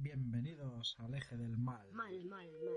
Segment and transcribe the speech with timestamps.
[0.00, 2.76] Bienvenidos al eje del mal, Mal, mal, mal.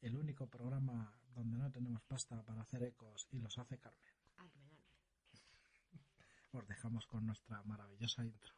[0.00, 4.12] el único programa donde no tenemos pasta para hacer ecos y los hace Carmen.
[4.36, 6.04] Armen, armen.
[6.50, 8.52] Os dejamos con nuestra maravillosa intro.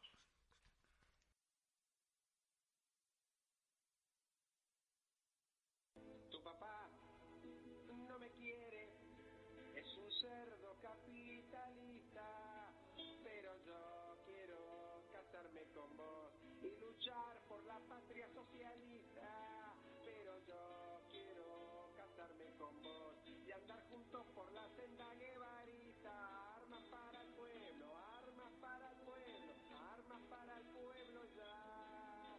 [24.11, 29.53] Por la senda guevarita, armas para el pueblo, armas para el pueblo,
[29.93, 32.33] armas para el pueblo ya.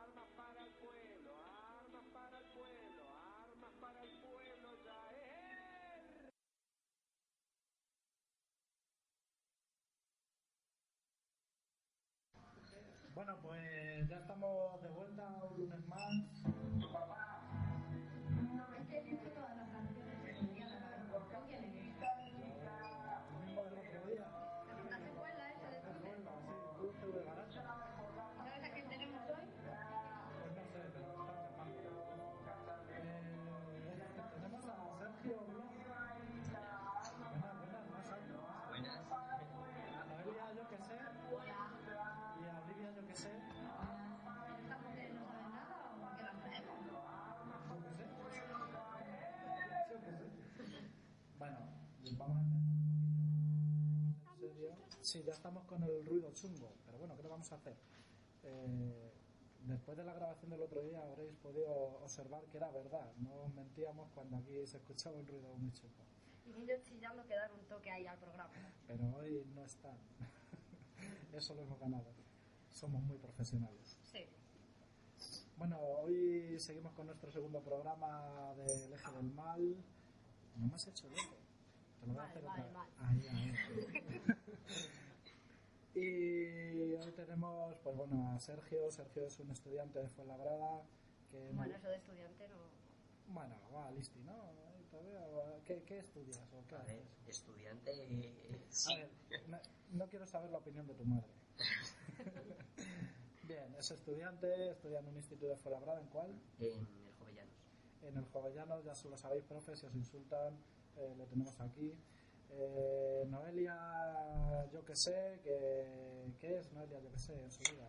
[0.00, 1.32] Armas para el pueblo,
[1.82, 3.02] armas para el pueblo,
[3.42, 5.12] armas para el pueblo ya.
[5.12, 6.30] ¡Eh!
[13.12, 16.39] Bueno, pues ya estamos de vuelta un lunes más.
[55.10, 57.74] Sí, ya estamos con el ruido chungo, pero bueno, ¿qué le vamos a hacer?
[58.44, 59.12] Eh,
[59.64, 61.68] después de la grabación del otro día habréis podido
[62.00, 66.06] observar que era verdad, no mentíamos cuando aquí se escuchaba un ruido muy chungo.
[66.46, 68.52] Y niños chillando que dar un toque ahí al programa.
[68.86, 69.98] Pero hoy no están.
[71.34, 72.06] Eso lo hemos ganado.
[72.70, 73.98] Somos muy profesionales.
[74.04, 74.20] Sí.
[75.56, 79.76] Bueno, hoy seguimos con nuestro segundo programa del eje del mal.
[80.54, 81.36] No me has hecho el eje.
[81.98, 82.86] Te lo voy a hacer otra.
[83.00, 83.54] Ahí, ahí.
[85.94, 88.90] y hoy tenemos, pues bueno, a Sergio.
[88.90, 90.82] Sergio es un estudiante de Fuenlabrada.
[91.30, 93.32] Que no- Bueno, eso de estudiante no.
[93.32, 94.50] bueno, va, listi, ¿no?
[95.64, 97.28] ¿Qué, qué estudias o qué A ver, haces?
[97.28, 98.92] estudiante, eh, sí.
[98.92, 99.10] A ver,
[99.48, 99.58] no,
[99.92, 101.32] no quiero saber la opinión de tu madre.
[103.44, 106.30] Bien, es estudiante, estudia en un instituto de Fuenlabrada, ¿en cuál?
[106.58, 107.54] En el Jovellanos.
[108.02, 110.54] En el Jovellanos, ya lo sabéis, profe, si os insultan,
[110.96, 111.94] eh, le tenemos aquí.
[112.52, 117.88] Eh, Noelia, yo que sé, que, ¿qué es Noelia, yo que sé, en su vida?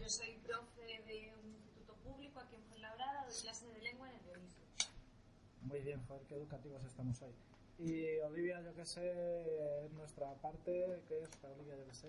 [0.00, 4.16] Yo soy profe de un instituto público aquí en Fuenlabrada, doy clase de lengua en
[4.16, 4.64] el Dionisio.
[5.62, 7.34] Muy bien, joder, qué educativos estamos hoy.
[7.78, 12.08] Y Olivia, yo que sé, es nuestra parte, ¿qué es Olivia, yo que sé?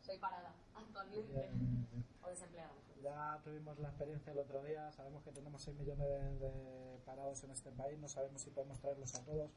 [0.00, 1.96] Soy parada actualmente Bien.
[2.22, 2.72] o desempleada.
[3.02, 7.50] Ya tuvimos la experiencia el otro día, sabemos que tenemos 6 millones de parados en
[7.50, 9.50] este país, no sabemos si podemos traerlos a todos,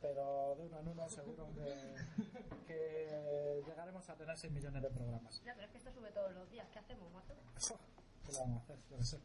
[0.00, 1.94] pero de uno en uno seguro que,
[2.66, 5.42] que llegaremos a tener 6 millones de programas.
[5.44, 6.68] Ya, pero es que esto sube todos los días.
[6.72, 7.34] ¿Qué hacemos, macho?
[8.24, 8.78] ¿Qué le vamos a hacer?
[8.90, 9.18] Yo sé.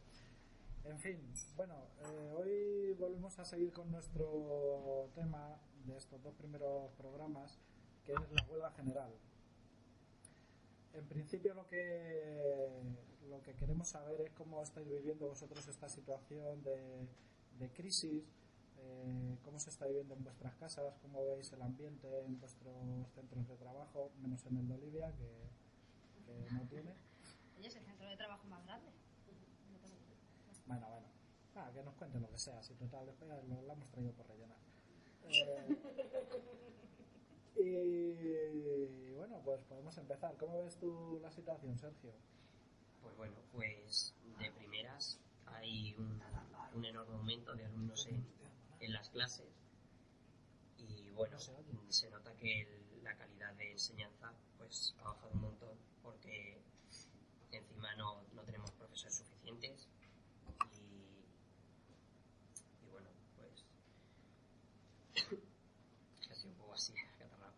[0.84, 1.18] En fin,
[1.56, 7.58] bueno, eh, hoy volvemos a seguir con nuestro tema de estos dos primeros programas,
[8.04, 9.10] que es la huelga general.
[10.92, 12.70] En principio lo que
[13.28, 17.08] lo que queremos saber es cómo estáis viviendo vosotros esta situación de,
[17.58, 18.22] de crisis,
[18.84, 22.74] eh, cómo se está viviendo en vuestras casas, cómo veis el ambiente en vuestros
[23.14, 25.50] centros de trabajo, menos en el de Olivia, que,
[26.26, 26.94] que no tiene.
[27.56, 28.90] Oye, es el centro de trabajo más grande.
[30.66, 31.06] Bueno, bueno.
[31.56, 34.26] Ah, que nos cuente lo que sea, si total después lo, lo hemos traído por
[34.28, 34.58] rellenar.
[37.56, 40.36] Eh, y bueno, pues podemos empezar.
[40.38, 42.12] ¿Cómo ves tú la situación, Sergio?
[43.00, 46.20] Pues bueno, pues de primeras hay un,
[46.74, 48.26] un enorme aumento de alumnos en,
[48.84, 49.46] en las clases
[50.76, 51.38] y bueno,
[51.88, 52.68] se nota que
[53.02, 56.60] la calidad de enseñanza pues ha bajado un montón porque
[57.50, 59.88] encima no, no tenemos profesores suficientes
[60.72, 61.24] y,
[62.84, 63.64] y bueno, pues
[66.30, 67.54] ha sido un poco así, acatarrado.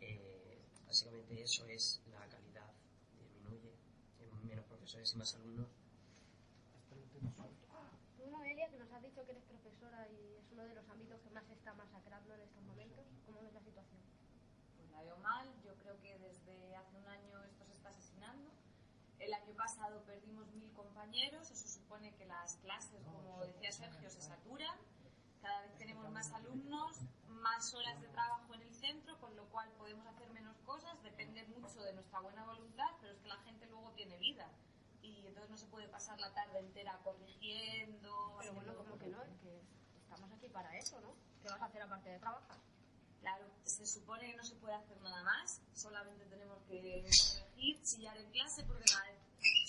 [0.00, 2.72] Eh, básicamente eso es la calidad
[3.18, 3.74] disminuye,
[4.44, 5.68] menos profesores y más alumnos.
[6.74, 7.66] Este último salto.
[8.16, 11.20] Tú, Noelia, que nos has dicho que eres profesora y es uno de los ámbitos
[11.20, 14.00] que más se está masacrando en estos momentos, ¿cómo ves la situación?
[14.78, 18.50] Pues la veo mal, yo creo que desde hace un año esto se está asesinando.
[19.18, 24.22] El año pasado perdimos mil compañeros, eso supone que las clases, como decía Sergio, se
[24.22, 24.78] saturan.
[25.42, 29.70] Cada vez tenemos más alumnos, más horas de trabajo en el centro, con lo cual
[29.76, 33.66] podemos hacer menos cosas, depende mucho de nuestra buena voluntad, pero es que la gente
[33.66, 34.48] luego tiene vida.
[35.22, 38.36] Y entonces no se puede pasar la tarde entera corrigiendo.
[38.38, 39.62] Pero bueno, como que no, que
[40.02, 41.14] estamos aquí para eso, ¿no?
[41.40, 42.58] ¿Qué vas a hacer aparte de trabajar?
[43.20, 48.16] Claro, se supone que no se puede hacer nada más, solamente tenemos que corregir, chillar
[48.16, 49.20] en clase, porque cada vez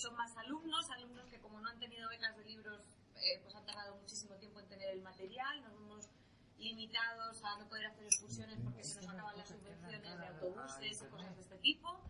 [0.01, 2.81] son más alumnos, alumnos que como no han tenido becas de libros,
[3.15, 6.09] eh, pues han tardado muchísimo tiempo en tener el material, nos vemos
[6.57, 11.06] limitados a no poder hacer excursiones porque se nos acaban las subvenciones de autobuses y
[11.06, 12.01] cosas de este tipo.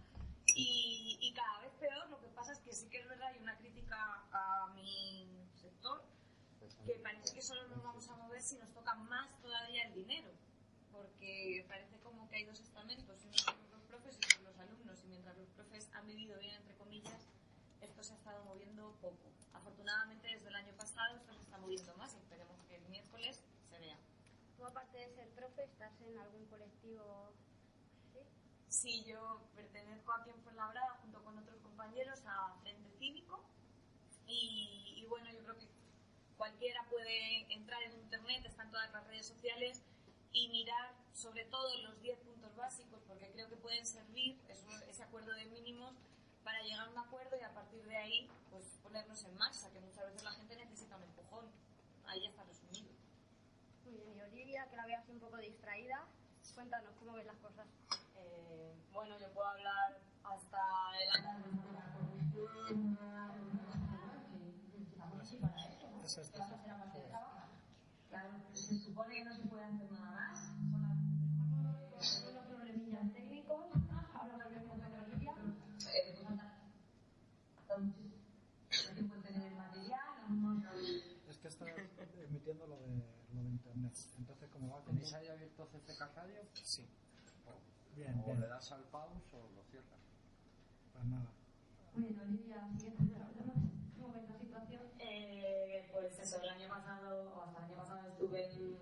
[0.56, 3.40] Y, y cada vez peor, lo que pasa es que sí que es verdad, hay
[3.40, 6.04] una crítica a mi sector,
[6.86, 10.30] que parece que solo nos vamos a mover si nos toca más todavía el dinero,
[10.92, 15.04] porque parece como que hay dos estamentos, uno son los profes y otro los alumnos,
[15.04, 17.28] y mientras los profes han vivido bien, entre comillas,
[17.82, 19.32] esto se ha estado moviendo poco.
[19.54, 23.42] Afortunadamente desde el año pasado esto se está moviendo más y esperemos que el miércoles
[23.70, 23.98] se vea.
[24.58, 27.34] Tú, aparte de ser profe, estás en algún colectivo.
[28.74, 29.04] ¿Sí?
[29.06, 33.40] Yo pertenezco aquí en Fuenlabrada junto con otros compañeros a Frente Cívico
[34.28, 35.68] y, y bueno, yo creo que
[36.38, 39.84] cualquiera puede entrar en internet, están todas las redes sociales
[40.32, 44.42] y mirar sobre todo los 10 puntos básicos porque creo que pueden servir
[44.90, 45.94] ese acuerdo de mínimos
[46.44, 49.80] para llegar a un acuerdo y a partir de ahí pues ponernos en marcha, que
[49.82, 51.46] muchas veces la gente necesita un empujón.
[52.08, 52.92] Ahí ya está resumido.
[53.86, 56.08] Muy bien, y Olivia, que la veas un poco distraída,
[56.56, 57.68] cuéntanos cómo ves las cosas.
[58.94, 60.60] Bueno, yo puedo hablar hasta
[61.02, 61.24] el
[66.04, 66.32] Eso es
[68.10, 70.52] Claro, se supone que no se puede hacer nada más.
[72.00, 73.66] Tenemos unos problemillas técnicos,
[74.14, 74.80] ahora volvemos
[76.28, 76.62] anda,
[77.58, 80.08] hasta muchísimo tiempo en tener el material,
[81.30, 81.68] Es que estás
[82.30, 82.88] emitiendo lo de,
[83.34, 83.94] lo de internet.
[84.20, 84.94] Entonces, como va con...
[84.96, 86.42] ¿Tenéis ahí abierto CCK Radio?
[86.54, 86.88] Sí.
[87.96, 88.42] Bien, O bien.
[88.42, 90.00] le das al pause o lo cierras.
[90.94, 91.26] Pues nada.
[91.96, 93.54] Muy bien, Olivia, siguiente problema.
[93.96, 94.82] ¿Cómo ves la situación?
[95.00, 98.78] Eh, pues eso, el año pasado, o hasta el año pasado estuve en,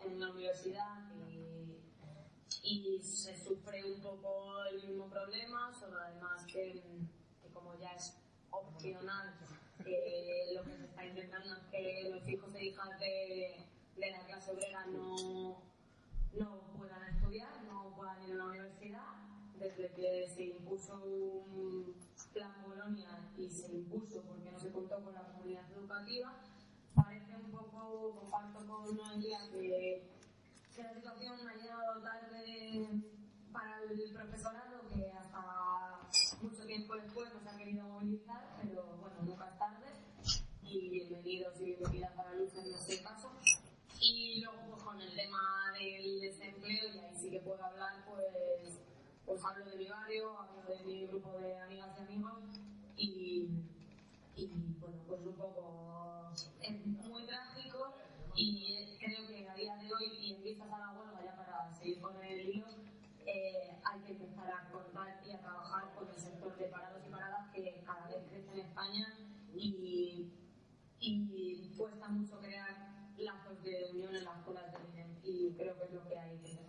[0.00, 1.78] en la universidad y,
[2.62, 6.82] y se sufre un poco el mismo problema, solo además que,
[7.42, 8.18] que como ya es
[8.50, 9.34] opcional,
[9.86, 13.66] eh, lo que se está intentando es que los hijos e hijas de,
[13.96, 15.62] de la clase obrera no,
[16.34, 16.71] no
[17.64, 19.14] no puedan ir a la universidad.
[19.58, 21.94] Desde que se impuso un
[22.32, 26.34] plan Bolonia y se impuso porque no se contó con la comunidad educativa,
[26.94, 30.10] parece un poco, comparto con Noelia, que,
[30.74, 32.88] que la situación ha llegado tarde
[33.52, 36.08] para el profesorado, que hasta
[36.42, 39.86] mucho tiempo después no se ha querido movilizar, pero bueno, nunca es tarde.
[40.62, 43.30] Y bienvenidos y bienvenidas para Luz en este caso.
[44.00, 48.04] Y luego pues con el tema del desempleo, y ahí sí que puedo hablar,
[49.26, 52.38] pues hablo de mi barrio, hablo de mi grupo de amigas y amigos,
[52.96, 53.48] y,
[54.78, 57.94] bueno, pues un poco es muy trágico
[58.34, 61.72] y creo que a día de hoy y en vistas a la huelga ya para
[61.74, 62.66] seguir con el hilo,
[63.26, 67.10] eh, hay que empezar a cortar y a trabajar con el sector de parados y
[67.10, 69.18] paradas que cada vez crece en España
[69.54, 70.32] y,
[71.00, 75.84] y cuesta mucho crear lazos de unión en las escuelas del INEM y creo que
[75.84, 76.61] es lo que hay que hacer.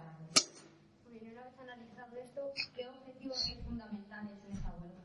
[1.54, 5.04] Vez analizado esto, ¿qué objetivos son fundamentales en esta huelga?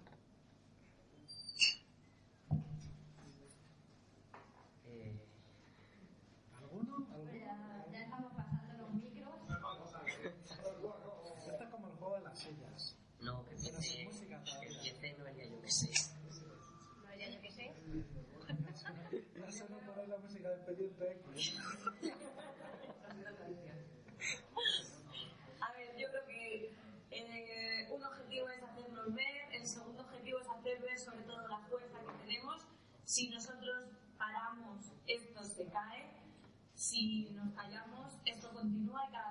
[4.86, 5.12] Eh,
[6.56, 7.06] ¿Alguno?
[7.12, 7.32] ¿Alguno?
[7.34, 9.34] ya, ya estamos pasando los micros.
[11.46, 12.96] Esto es como el juego de las sillas.
[13.20, 15.90] no, que empiece, música que empiece Noelia, yo que sé.
[17.04, 17.74] No diría yo que sé.
[19.50, 21.20] Se no poner la música del pendiente.
[25.60, 26.38] A ver, yo creo que
[27.10, 31.58] eh, un objetivo es hacernos ver, el segundo objetivo es hacer ver sobre todo la
[31.60, 32.62] fuerza que tenemos.
[33.08, 33.88] Si nosotros
[34.18, 36.12] paramos, esto se cae.
[36.74, 39.27] Si nos callamos, esto continúa y cada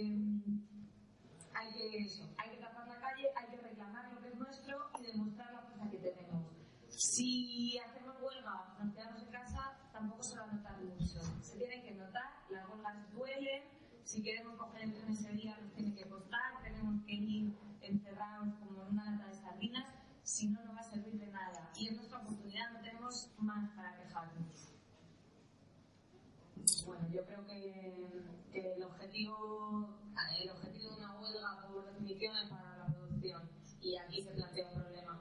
[0.00, 0.60] eh,
[1.54, 4.90] hay que eso, hay que tapar la calle, hay que reclamar lo que es nuestro
[4.98, 6.46] y demostrar la fuerza que tenemos.
[6.88, 11.20] Si hacemos huelga, nos quedamos en casa, tampoco se va a notar mucho.
[11.40, 13.62] Se tienen que notar, las huelgas duelen,
[14.04, 18.54] si queremos coger el tren ese día nos tiene que costar, tenemos que ir encerrados
[18.58, 21.70] como en una lata de sardinas, si no, no va a servir de nada.
[21.76, 24.70] Y es nuestra oportunidad, no tenemos más para quejarnos.
[26.86, 29.88] Bueno, yo creo que, que el, objetivo,
[30.40, 33.50] el objetivo de una huelga, por definición, es para la producción.
[33.80, 35.20] Y aquí se plantea un problema.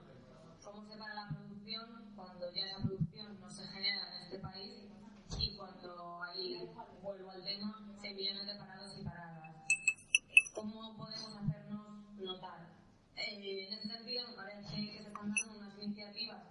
[0.64, 4.90] ¿Cómo se para la producción cuando ya esa producción no se genera en este país
[5.38, 6.70] y cuando ahí,
[7.02, 9.56] vuelvo al tema, se millones de parados y paradas?
[10.54, 12.68] ¿Cómo podemos hacernos notar?
[13.16, 16.44] Eh, en ese sentido, me parece que se están dando unas iniciativas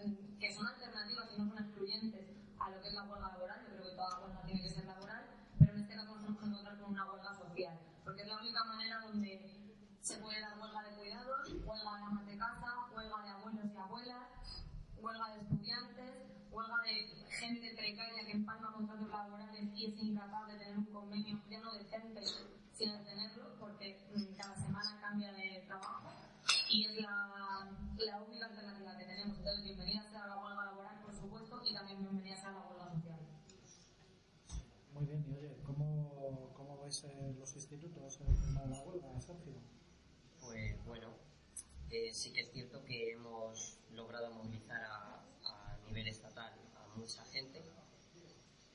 [0.00, 2.26] eh, que son alternativas y no son excluyentes
[2.58, 3.60] a lo que es la huelga laboral.
[3.68, 5.26] Yo creo que toda huelga tiene que ser laboral,
[5.58, 8.38] pero en este caso nos tenemos que encontrar con una huelga social, porque es la
[8.38, 9.54] única manera donde
[10.00, 13.76] se puede dar huelga de cuidados, huelga de amas de casa, huelga de abuelos y
[13.76, 14.28] abuelas,
[14.96, 16.14] huelga de estudiantes,
[16.50, 21.40] huelga de gente precaria que empalma contratos laborales y es incapaz de tener un convenio
[21.48, 22.22] ya no decente,
[22.72, 26.10] sino de tenerlo, porque mm, cada semana cambia de trabajo
[26.68, 29.38] y es la, la única alternativa que tenemos.
[29.38, 33.20] Entonces, bienvenida sea la huelga laboral, por supuesto, y también bienvenida sea la huelga social.
[34.92, 35.56] Muy bien, y oye,
[37.02, 39.52] ¿cómo, cómo veis eh, los institutos el tema de la huelga, Sergio?
[40.40, 41.14] Pues bueno,
[41.90, 47.24] eh, sí que es cierto que hemos logrado movilizar a, a nivel estatal a mucha
[47.26, 47.62] gente,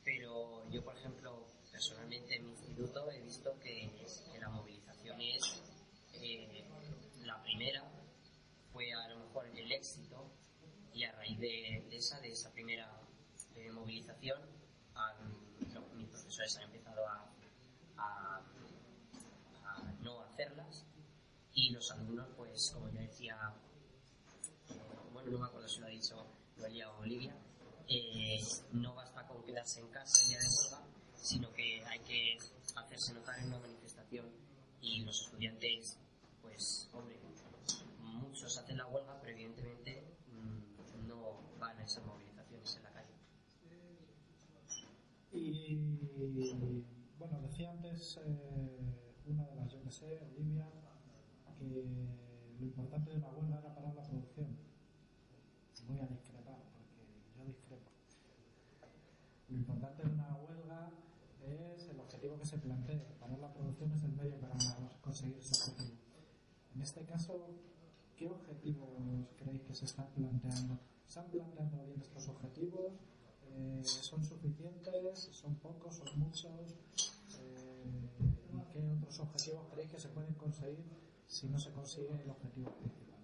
[0.04, 3.92] pero yo, por ejemplo, personalmente en mi instituto he visto que,
[4.32, 5.62] que la movilización es
[6.14, 6.66] eh,
[7.24, 7.84] la primera,
[8.74, 10.32] fue a lo mejor el éxito,
[10.94, 13.00] y a raíz de, de esa, de esa primera
[13.56, 14.42] eh, movilización,
[14.96, 15.50] han-
[15.96, 17.29] mis profesores han empezado a,
[18.00, 18.42] a-
[20.02, 20.86] no hacerlas
[21.54, 23.54] y los alumnos, pues como yo decía,
[25.14, 26.26] bueno, no me acuerdo si lo ha dicho
[26.58, 27.36] Noelia o Olivia,
[27.88, 28.40] eh,
[28.74, 32.38] no basta con quedarse en casa el día de huelga, sino que hay que
[32.76, 34.26] hacerse notar en una manifestación
[34.82, 35.98] y los estudiantes,
[36.42, 37.20] pues, hombre,
[38.00, 43.14] muchos hacen la huelga, pero evidentemente mm, no van a esas movilizaciones en la calle.
[45.32, 45.76] Y
[47.20, 48.80] bueno, decía antes eh,
[49.28, 50.68] una de las, yo que sé, Olivia,
[51.58, 51.86] que
[52.58, 54.58] lo importante de una huelga era parar la producción.
[55.88, 57.90] Voy a discrepar, porque yo discrepo.
[59.50, 60.92] Lo importante de una huelga
[61.42, 63.04] es el objetivo que se plantea.
[63.20, 64.56] Parar la producción es el medio para
[65.02, 65.98] conseguir ese objetivo.
[66.76, 67.48] En este caso,
[68.16, 68.90] ¿qué objetivos
[69.38, 70.80] creéis que se están planteando?
[71.08, 72.94] ¿Se han planteado bien estos objetivos?
[73.52, 75.30] Eh, ¿Son suficientes?
[75.32, 75.96] ¿Son pocos?
[75.96, 76.52] ¿Son muchos?
[77.40, 78.10] Eh,
[78.54, 80.86] ¿Y qué otros objetivos creéis que se pueden conseguir
[81.28, 83.20] si no se consigue el objetivo principal?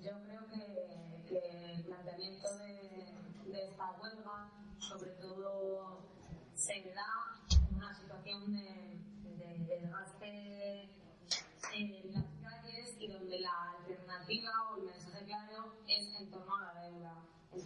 [0.00, 6.00] Yo creo que, el planteamiento de, esta huelga, sobre todo,
[6.54, 8.98] se da en una situación de
[9.68, 10.90] desgaste
[11.74, 16.74] en las calles y donde la alternativa o el mensaje claro es en torno a
[16.74, 17.60] la deuda, en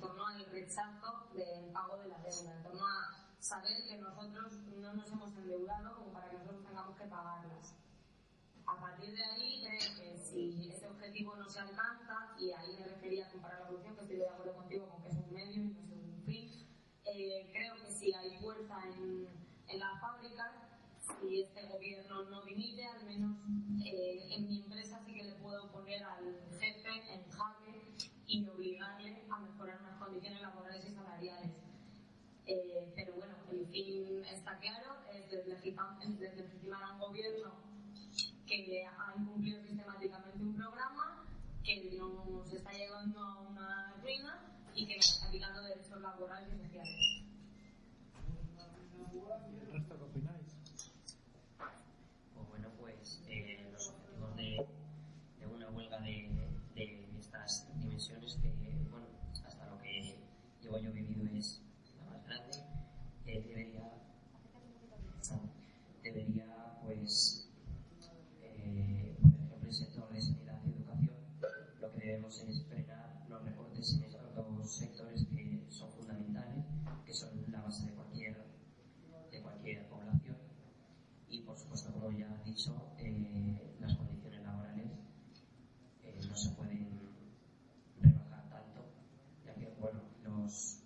[0.73, 5.37] rechazo del pago de la deuda, en torno a saber que nosotros no nos hemos
[5.37, 7.75] endeudado como para que nosotros tengamos que pagarlas.
[8.67, 12.87] A partir de ahí, creo que si ese objetivo no se alcanza, y ahí me
[12.87, 15.63] refería a comparar la producción, que estoy de acuerdo contigo con que es un medio
[15.63, 16.67] y no es un fin,
[17.05, 19.29] eh, creo que si hay fuerza en,
[19.69, 20.53] en las fábricas,
[21.21, 23.37] si este gobierno no dimite, al menos
[23.85, 27.93] eh, en mi empresa sí que le puedo poner al jefe en jaque
[28.27, 31.51] y obligarle a mejorar unas condiciones laborales y salariales.
[32.47, 37.55] Eh, pero bueno, el fin está claro, es deslegitimar, es deslegitimar a un gobierno
[38.47, 41.25] que ha incumplido sistemáticamente un programa,
[41.65, 44.39] que nos está llevando a una ruina
[44.75, 47.23] y que nos está quitando derechos laborales y sociales.
[49.15, 50.57] ¿El resto qué opináis?
[52.35, 54.67] Pues bueno, pues eh, los objetivos de,
[55.39, 56.29] de una huelga de,
[56.75, 58.51] de estas dimensiones, que
[58.91, 59.07] bueno,
[59.45, 60.19] hasta lo que
[60.61, 61.63] llevo yo vivido es
[61.99, 62.59] la más grande,
[63.27, 63.93] eh, debería,
[66.03, 67.49] debería pues,
[68.43, 71.17] eh, por ejemplo, el sector de sanidad y educación,
[71.81, 76.65] lo que debemos es frenar los recortes en estos dos sectores que son fundamentales,
[77.05, 78.37] que son la base de cualquier,
[79.31, 80.37] de cualquier población
[81.29, 84.91] y por supuesto como ya he dicho eh, las condiciones laborales
[86.03, 87.01] eh, no se pueden
[88.01, 88.85] rebajar tanto
[89.45, 90.83] ya que bueno los,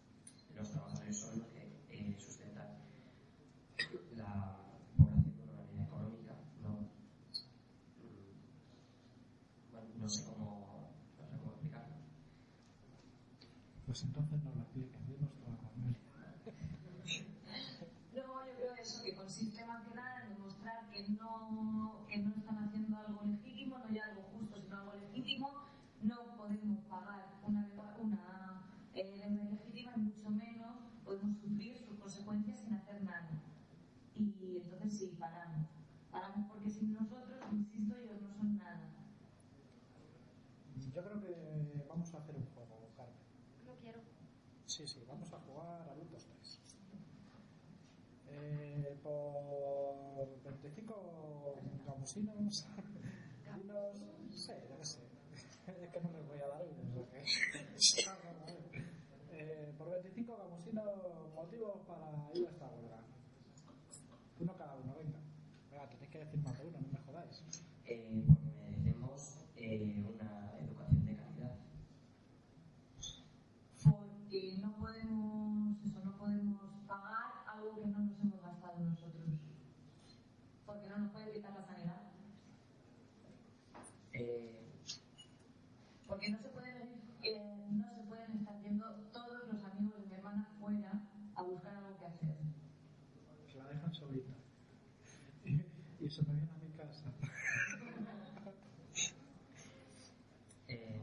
[0.54, 2.68] los trabajadores son los que eh, sustentan
[4.16, 4.56] la
[4.96, 5.34] población
[5.76, 6.34] de económica.
[6.62, 6.70] No
[7.98, 8.36] mm,
[9.72, 11.94] bueno, no sé cómo no sé cómo explicarlo.
[13.86, 15.98] Pues entonces lo expliquen, dinos toda Cornelia.
[18.14, 22.30] No, yo creo eso, que consiste más que nada en demostrar que no, que no
[22.34, 25.50] están haciendo algo legítimo, no ya algo justo, sino algo legítimo.
[26.02, 28.62] No podemos pagar una, deuda- una
[28.94, 33.28] eh, deuda ilegítima y mucho menos podemos sufrir sus consecuencias consecuencias sin hacer nada.
[34.14, 35.66] Y entonces sí, paramos.
[36.10, 38.88] Paramos porque sin nosotros, insisto, ellos no son nada.
[40.94, 43.14] Yo creo que vamos a hacer un juego, Carmen.
[43.66, 44.00] No quiero.
[44.66, 46.60] Sí, sí, vamos a jugar adultos 3.
[48.28, 52.66] Eh, por 25 gamusinos,
[53.56, 55.00] dinos, no sé, yo qué sé.
[55.66, 57.00] Es que no les voy a dar uno.
[57.02, 58.86] o sea que-
[59.38, 63.00] Eh, por 25 gamusinos, motivos para ir a esta huelga.
[64.40, 65.18] Uno cada uno, venga.
[65.70, 67.42] Venga, tenéis que decir más de uno, no me jodáis.
[67.84, 71.56] Eh, porque merecemos eh, una educación de calidad.
[73.84, 79.28] Porque no podemos, eso, no podemos pagar algo que no nos hemos gastado nosotros.
[80.64, 82.02] Porque no nos pueden quitar la sanidad.
[84.14, 84.62] Eh,
[86.08, 86.88] Porque no se pueden,
[87.22, 90.92] eh, no se pueden estar yendo todos los amigos de mi hermana fuera
[91.34, 92.36] a buscar algo que hacer.
[93.52, 94.32] Que la dejan solita.
[95.44, 95.60] Y,
[96.04, 97.12] y se me viene a mi casa.
[100.68, 101.02] eh,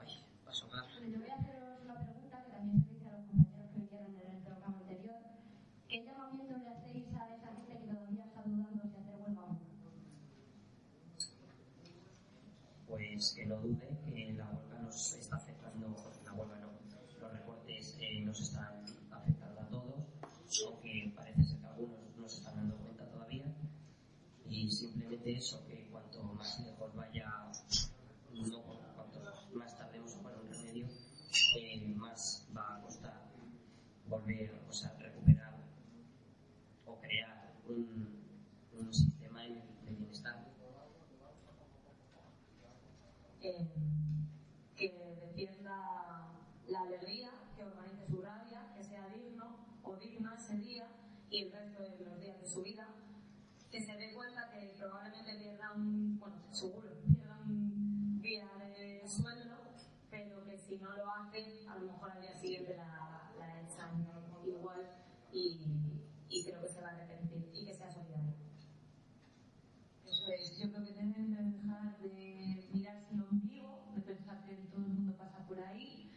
[0.00, 0.08] ay,
[0.44, 0.84] paso a dar.
[0.98, 3.78] Bueno, yo voy a haceros una pregunta que también se dice a los compañeros que
[3.80, 5.16] vinieron en el programa anterior.
[5.88, 9.52] ¿Qué llamamiento le hacéis a esa gente que todavía está dudando si hacer huelga o
[9.52, 9.74] no?
[12.86, 15.88] pues que no dude que la huelga nos está afectando,
[16.24, 16.70] la huelga no,
[17.20, 20.04] los recortes eh, nos están afectando a todos,
[20.68, 23.46] aunque parece ser que algunos no se están dando cuenta todavía,
[24.48, 27.32] y simplemente eso, que cuanto más lejos vaya,
[28.32, 28.62] no,
[28.94, 29.20] cuanto
[29.54, 30.86] más tardemos para un remedio,
[31.58, 33.24] eh, más va a costar
[34.06, 35.56] volver, o sea, recuperar
[36.86, 38.22] o crear un,
[38.78, 40.44] un sistema de bienestar
[43.42, 43.66] eh,
[44.76, 46.30] que defienda
[46.66, 50.88] la alegría, que organice su rabia, que sea digno o digna ese día
[51.30, 52.88] y el resto de los días de su vida,
[53.70, 59.56] que se dé cuenta que probablemente pierda un, bueno, seguro, pierda un día de sueldo,
[60.10, 64.06] pero que si no lo hace, a lo mejor al día siguiente la, la echan
[64.44, 64.86] igual
[65.32, 65.60] y,
[66.28, 68.34] y creo que se va a arrepentir y que sea solidario.
[70.04, 74.54] Eso es, yo creo que deben de dejar de mirarse el ombligo, de pensar que
[74.70, 76.10] todo el mundo pasa por ahí.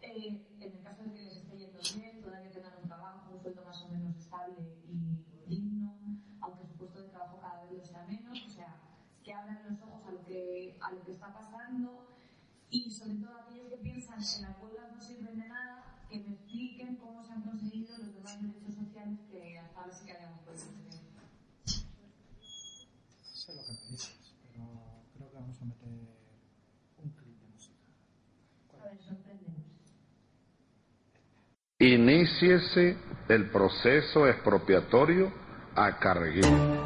[0.00, 3.40] Eh, en el caso de que les esté yendo bien, todavía tengan un trabajo, un
[3.40, 5.94] sueldo más o menos estable y digno,
[6.40, 8.76] aunque su puesto de trabajo cada vez lo sea menos, o sea,
[9.22, 12.06] que abran los ojos a lo que, a lo que está pasando
[12.70, 13.70] y sobre todo aquellos
[14.24, 18.14] que las huelgas no sirven de nada, que me expliquen cómo se han conseguido los
[18.14, 20.94] demás derechos sociales que hasta ahora sí que habíamos podido tener.
[23.20, 24.64] Sé lo que me dices, pero
[25.14, 25.88] creo que vamos a meter
[27.02, 27.74] un clip de música.
[28.80, 29.60] A ver, sorpréndenos.
[31.78, 32.96] Iníciese
[33.28, 35.30] el proceso expropiatorio
[35.76, 36.80] a Carreguín.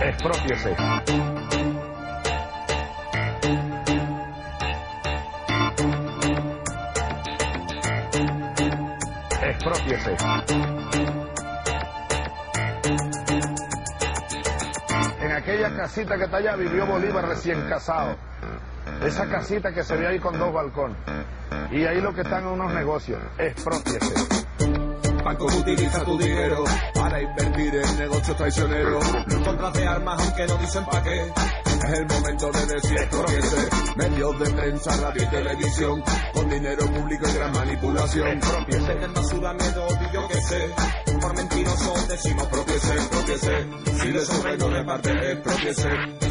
[0.00, 1.57] Expropiese.
[9.58, 10.16] Expropiese.
[15.20, 18.14] En aquella casita que está allá vivió Bolívar recién casado.
[19.02, 20.96] Esa casita que se ve ahí con dos balcones.
[21.72, 23.20] Y ahí lo que están unos negocios.
[23.36, 24.14] Expropiese.
[25.24, 26.62] Banco utiliza tu dinero
[26.94, 29.04] para invertir en negocios traicioneros.
[29.44, 31.32] Compras de armas aunque no dicen pa' qué.
[31.66, 33.68] Es el momento de decir expropiese.
[33.96, 36.04] Medios de prensa, radio y televisión.
[36.38, 38.28] Con dinero público y gran manipulación.
[38.28, 38.86] Expropiese.
[38.86, 40.70] Venden basura, miedo, yo qué sé.
[41.20, 43.66] Por mentirosos decimos propiese, propiese.
[44.00, 45.88] Si les sobra no reparte, expropiese.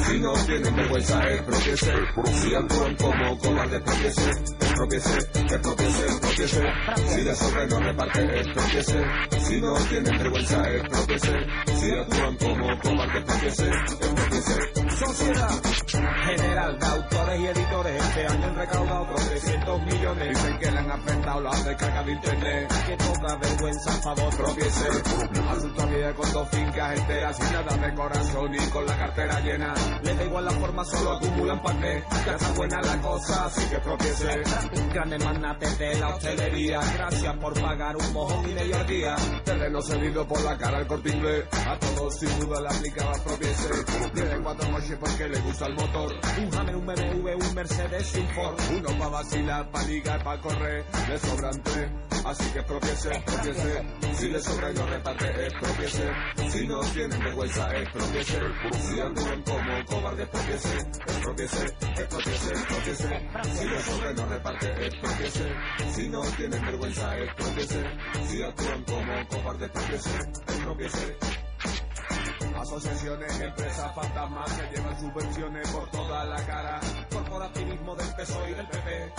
[0.07, 1.93] Si no tienen vergüenza, expropiese.
[2.35, 4.29] Si actúan como cobardes, propiese.
[4.29, 6.63] Expropiese, expropiese, expropiese.
[7.09, 9.05] Si les sobra no reparte, expropiese.
[9.41, 11.33] Si no tienen vergüenza, expropiese.
[11.75, 13.67] Si actúan como cobardes, propiese.
[13.67, 14.87] Expropiese.
[14.97, 20.77] Sociedad General de autores y editores este año han recaudado otros 300 Dicen que le
[20.77, 22.73] han afectado las descargas de internet.
[22.85, 24.87] Que poca vergüenza, a favor, propiese.
[25.49, 29.73] Asunto vida con dos fincas enteras sin nada de corazón y con la cartera llena.
[30.03, 32.03] Le da igual la forma, solo acumulan paquete.
[32.25, 34.41] Ya está buena la cosa, así que propiese.
[34.93, 36.79] Grandes magnates de la hostelería.
[36.93, 39.15] Gracias por pagar un mojón y medio al día.
[39.45, 41.45] Terreno cedido por la cara al corte inglés.
[41.65, 43.69] A todos sin duda le aplicaba propiese.
[44.13, 46.13] Tiene cuatro coches porque le gusta el motor.
[46.37, 48.55] Un Hammer, un BMW, un Mercedes y un Ford.
[48.77, 50.85] Uno pa' vacilar, pa' ligar, pa' correr.
[51.09, 51.89] Le sobran tres,
[52.25, 53.85] así que propiese, propiese.
[54.15, 56.11] Si le sobra sobra y no reparte, expropiese.
[56.49, 58.39] Si no tienen vergüenza, expropiese.
[58.81, 60.77] Si actúan como cobardes, expropiese.
[60.77, 63.29] Expropiese, expropiese, expropiese.
[63.53, 65.55] Si les sobra y no reparte, expropiese.
[65.93, 67.83] Si no tienen vergüenza, expropiese.
[68.27, 70.19] Si actúan como cobardes, expropiese.
[70.47, 71.46] Expropiese.
[72.59, 76.79] Asociaciones, empresas, fantasmas que llevan subvenciones por toda la cara.
[77.11, 79.13] Corporativismo del PSOE y del PP.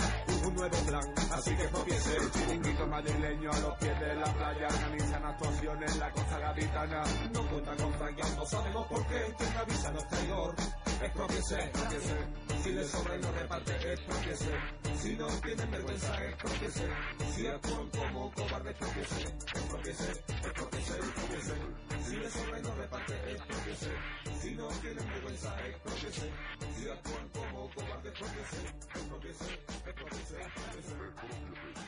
[0.45, 2.17] Un nuevo plan, así que expropiese.
[2.31, 4.67] Chiringuito madrileño a los pies de la playa.
[4.67, 7.03] Organizan actuaciones en la costa gaditana.
[7.33, 9.35] No cuentan con Frank, no sabemos por qué.
[9.37, 10.55] Quien avisa no es traidor.
[11.01, 12.48] Expropiese, expropiese.
[12.63, 14.51] Si les sobra no reparte, expropiese.
[14.97, 16.89] Si no tienen vergüenza, expropiese.
[17.33, 19.21] Si actúan como cobardes, expropiese.
[19.21, 21.53] Expropiese, expropiese, expropiese.
[22.05, 23.91] Si les sobra no reparte, expropiese.
[24.41, 26.29] Si no tienen vergüenza, expropiese.
[26.75, 28.57] Si actúan como cobardes, expropiese.
[28.93, 29.53] Expropiese,
[29.87, 30.95] expropiese, expropiese.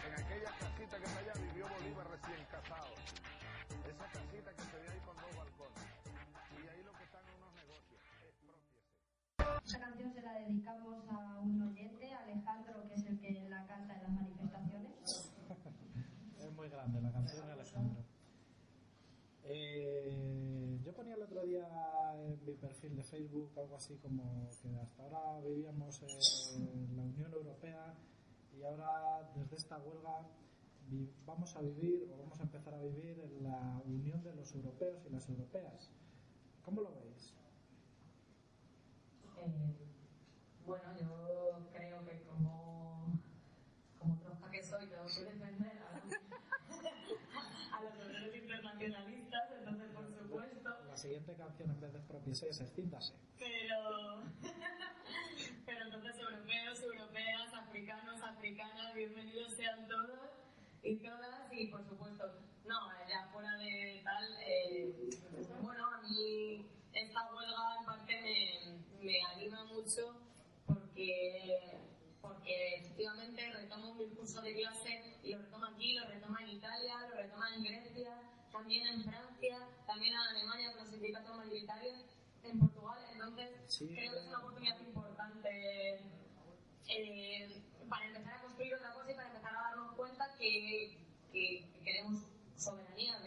[0.07, 1.40] En aquella casita que está
[10.51, 15.31] dedicamos a un oyente, Alejandro, que es el que la canta en las manifestaciones.
[16.39, 18.03] Es muy grande la canción de Alejandro.
[19.43, 21.67] Eh, yo ponía el otro día
[22.15, 27.31] en mi perfil de Facebook algo así como que hasta ahora vivíamos en la Unión
[27.31, 27.93] Europea
[28.57, 30.27] y ahora desde esta huelga
[31.25, 35.05] vamos a vivir o vamos a empezar a vivir en la unión de los europeos
[35.05, 35.91] y las europeas.
[36.63, 37.35] ¿Cómo lo veis?
[39.37, 39.90] Eh,
[40.71, 43.19] bueno, yo creo que como,
[43.99, 45.91] como trosca que soy, tengo que defender a,
[47.77, 52.61] a los valores internacionalistas, entonces por supuesto, La siguiente canción en vez de expropiese es
[52.61, 53.15] Escíndase.
[53.37, 54.23] pero,
[55.65, 60.29] pero entonces europeos, europeas, africanos, africanas, bienvenidos sean todos
[60.83, 62.31] y todas y por supuesto,
[62.63, 62.79] no,
[63.09, 65.09] ya fuera de tal, eh,
[65.61, 70.20] bueno, a mí esta huelga en parte me, me anima mucho
[71.01, 71.77] porque,
[72.21, 76.93] porque efectivamente retoma un discurso de clase y lo retoma aquí, lo retoma en Italia,
[77.09, 78.13] lo retoma en Grecia,
[78.51, 81.95] también en Francia, también en Alemania con los sindicatos mayoritarios,
[82.43, 83.87] en Portugal, entonces Sí.
[83.95, 86.01] creo que es una oportunidad importante
[86.87, 90.97] eh, para empezar a construir otra cosa y para empezar a darnos cuenta que,
[91.31, 92.23] que- que queremos
[92.57, 93.17] soberanía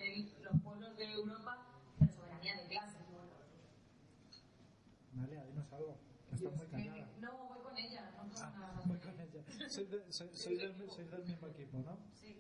[0.43, 1.67] los pueblos de Europa,
[1.99, 3.01] pero soberanía de clases.
[5.13, 5.97] María, dinos algo,
[6.29, 7.09] que estás muy callada.
[7.21, 8.83] no, voy con ella, no con Ah, nada.
[8.85, 9.43] voy con ella.
[9.75, 11.99] Sois, de- sois- sois del, sois del mismo equipo, ¿no?
[12.21, 12.31] Sí.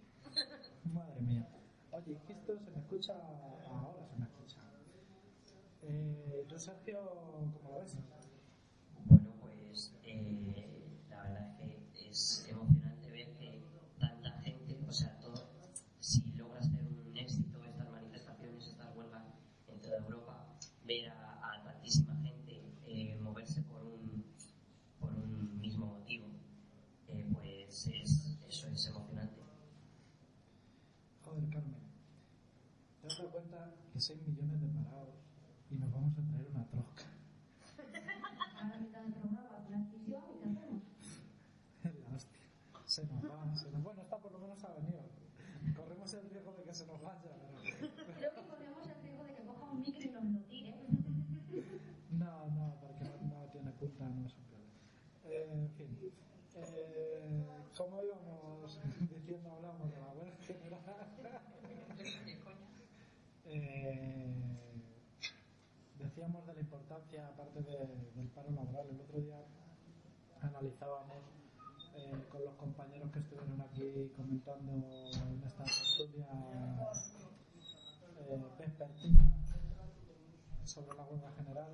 [0.92, 1.49] Madre mía.
[1.92, 3.12] Oye, que esto se me escucha
[3.66, 4.57] ahora, se me escucha.
[5.83, 6.99] Eh, ¿Tú, Sergio,
[7.55, 7.99] cómo lo ves?
[9.07, 13.62] Bueno, pues eh, la verdad es que es emocionante ver que
[13.99, 15.49] tanta gente, o sea, todo,
[16.01, 19.25] si logra ser un éxito estas manifestaciones, estas huelgas
[19.68, 20.47] en toda Europa,
[20.85, 24.25] ver a, a tantísima gente eh, moverse por un,
[25.01, 26.27] por un mismo motivo,
[27.09, 29.40] eh, pues es, eso es emocionante.
[31.23, 31.75] Joder, Carmen.
[33.24, 35.14] ¿Te has dado cuenta que 6 millones de parados
[35.70, 37.04] y nos vamos a traer una trosca?
[38.60, 40.82] A la mitad del programa, una y ¿qué hacemos?
[41.82, 42.38] La hostia.
[42.84, 43.82] Se nos va, se nos...
[43.82, 45.00] Bueno, esta por lo menos ha venido.
[45.74, 47.56] Corremos el riesgo de que se nos vaya, pero...
[48.18, 50.74] Creo que corremos el riesgo de que coja un micro y nos lo tire.
[52.10, 54.72] No, no, porque no, tiene punta, no es un problema.
[55.24, 56.12] Eh, en fin.
[56.56, 60.80] Eh, como íbamos diciendo, hablamos de la huelga general.
[63.46, 64.33] Eh,
[65.98, 69.38] decíamos de la importancia, aparte de- del paro laboral, el otro día
[70.42, 71.18] analizábamos
[71.96, 76.26] eh, con los compañeros que estuvieron aquí comentando en esta tertulia
[78.18, 78.42] eh,
[80.64, 81.68] sobre la huelga general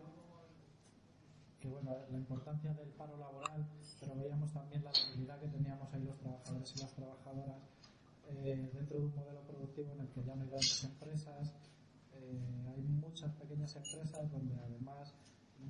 [1.60, 3.66] que bueno, la importancia del paro laboral,
[4.00, 7.56] pero veíamos también la debilidad que teníamos ahí los trabajadores y las trabajadoras
[8.36, 11.54] eh, dentro de un modelo productivo en el que ya no hay grandes empresas,
[12.12, 15.14] eh, hay muchas pequeñas empresas donde además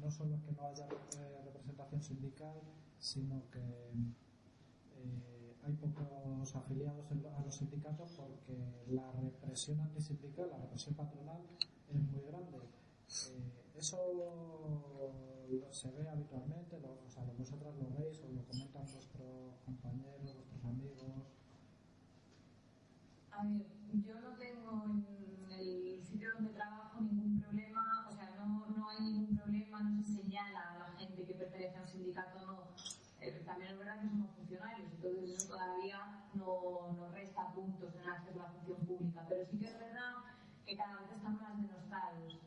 [0.00, 2.60] no solo es que no haya eh, representación sindical,
[2.98, 3.60] sino que
[5.62, 8.56] hay pocos afiliados a los sindicatos porque
[8.88, 11.42] la represión antisindical, la represión patronal
[11.88, 12.58] es muy grande.
[12.58, 13.98] Eh, eso
[15.70, 21.39] se ve habitualmente, o sea, vosotras lo veis o lo comentan vuestros compañeros, vuestros amigos.
[23.40, 23.64] A ver,
[24.04, 29.00] yo no tengo en el sitio donde trabajo ningún problema, o sea, no, no hay
[29.00, 32.64] ningún problema, no se señala a la gente que pertenece a un sindicato no.
[33.18, 38.02] Eh, también es verdad que somos funcionarios, entonces eso todavía no, no resta puntos en
[38.02, 40.12] el acceso a la función pública, pero sí que es verdad
[40.66, 42.38] que cada vez están más denostados.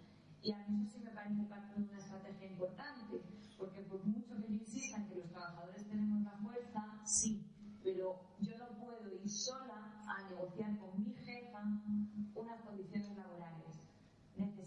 [0.44, 3.20] Y a mí eso sí me parece parte de una estrategia importante,
[3.58, 7.43] porque por mucho que yo insista en que los trabajadores tenemos la fuerza, sí,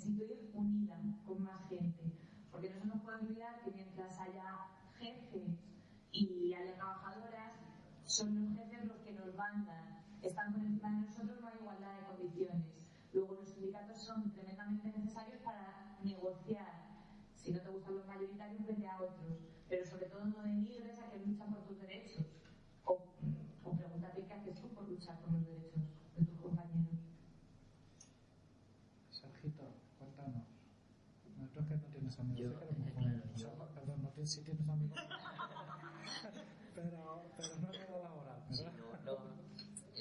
[0.06, 2.12] Necesito ir unida con más gente,
[2.52, 4.68] porque no se nos puede olvidar que mientras haya
[5.00, 5.58] jefes
[6.12, 7.52] y haya trabajadoras,
[8.04, 11.96] son los jefes los que nos mandan, están por encima de nosotros, no hay igualdad
[11.98, 12.66] de condiciones.
[13.12, 16.86] Luego los sindicatos son tremendamente necesarios para negociar.
[17.34, 19.38] Si no te gustan los mayoritarios, vete a otros.
[19.68, 22.26] Pero sobre todo no denigres a que luchan por tus derechos.
[22.84, 22.92] O,
[23.64, 25.82] o pregúntate qué haces tú por luchar por los derechos
[26.16, 26.94] de tus compañeros.
[29.10, 30.44] Sergito, cuéntanos.
[31.38, 32.40] No, tú es que no tienes amigos.
[32.40, 33.22] Yo- sé que eres muy joven.
[33.34, 33.50] O sea,
[34.26, 34.98] sí tienes amigos.
[36.74, 38.78] pero, pero no en la laboral, Sí, ¿verdad?
[39.04, 39.18] no, no,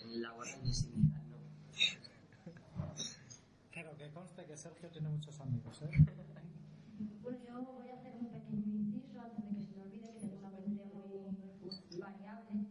[0.04, 1.38] en laboral ni sindical, no.
[3.74, 5.90] Pero que conste que Sergio tiene muchos amigos, ¿eh?
[7.22, 10.20] Bueno, yo voy a hacer un pequeño inciso antes de que se me olvide que
[10.20, 12.66] tengo una memoria muy variable.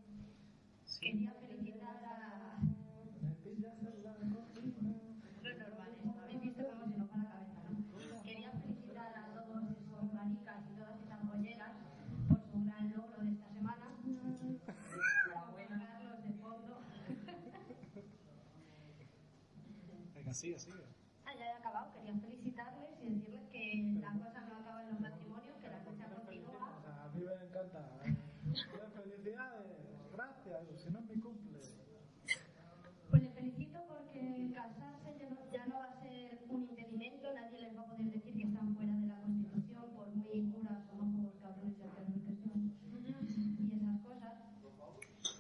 [1.01, 2.59] Quería felicitar a
[3.21, 4.95] Me pillas en la cocina.
[5.43, 5.99] los normales.
[6.23, 8.23] Habéis visto cómo se nos va la cabeza, ¿no?
[8.23, 11.73] Quería felicitar a todos esos maricas y todas esas polleras
[12.29, 13.87] por su gran logro de esta semana.
[15.27, 15.79] Enhorabuena.
[15.79, 16.81] Carlos de fondo.
[20.15, 20.85] Venga, sigue, sigue.
[21.25, 21.89] Ah, ya he acabado.
[21.95, 26.07] Quería felicitarles y decirles que la cosa no acaba en los matrimonios, que la lucha
[26.13, 26.69] continúa.
[26.85, 27.81] A mí me encanta.
[28.05, 28.15] ¿eh?
[28.93, 29.67] Felicidades,
[30.13, 31.61] gracias, si no es mi cumple.
[33.11, 37.61] Pues les felicito porque casarse ya no, ya no va a ser un impedimento, nadie
[37.63, 41.41] les va a poder decir que están fuera de la Constitución por muy curas, homófobos,
[41.41, 44.35] cabrones y arcanos que son y esas cosas.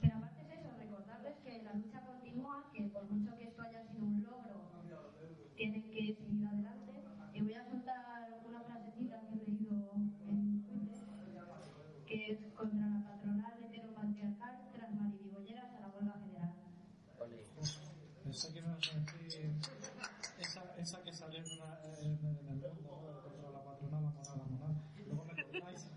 [0.01, 3.85] Pero aparte es eso, recordarles que la lucha continúa, que por mucho que esto haya
[3.85, 4.65] sido un logro,
[5.57, 6.93] tienen que seguir adelante.
[7.33, 11.01] Y voy a soltar una frasecita que he leído en Twitter,
[12.07, 16.55] que es contra la patronal heteropatriarcal tras maribibolleras a la huelga general.
[17.19, 17.45] Ole.
[18.25, 19.53] Pensé que me ibas a decir
[20.41, 23.23] esa, esa que salió en, una, en, en el mundo ¿no?
[23.23, 24.75] contra la patronal, la moral, la moral.
[25.07, 25.91] Luego me cortáis.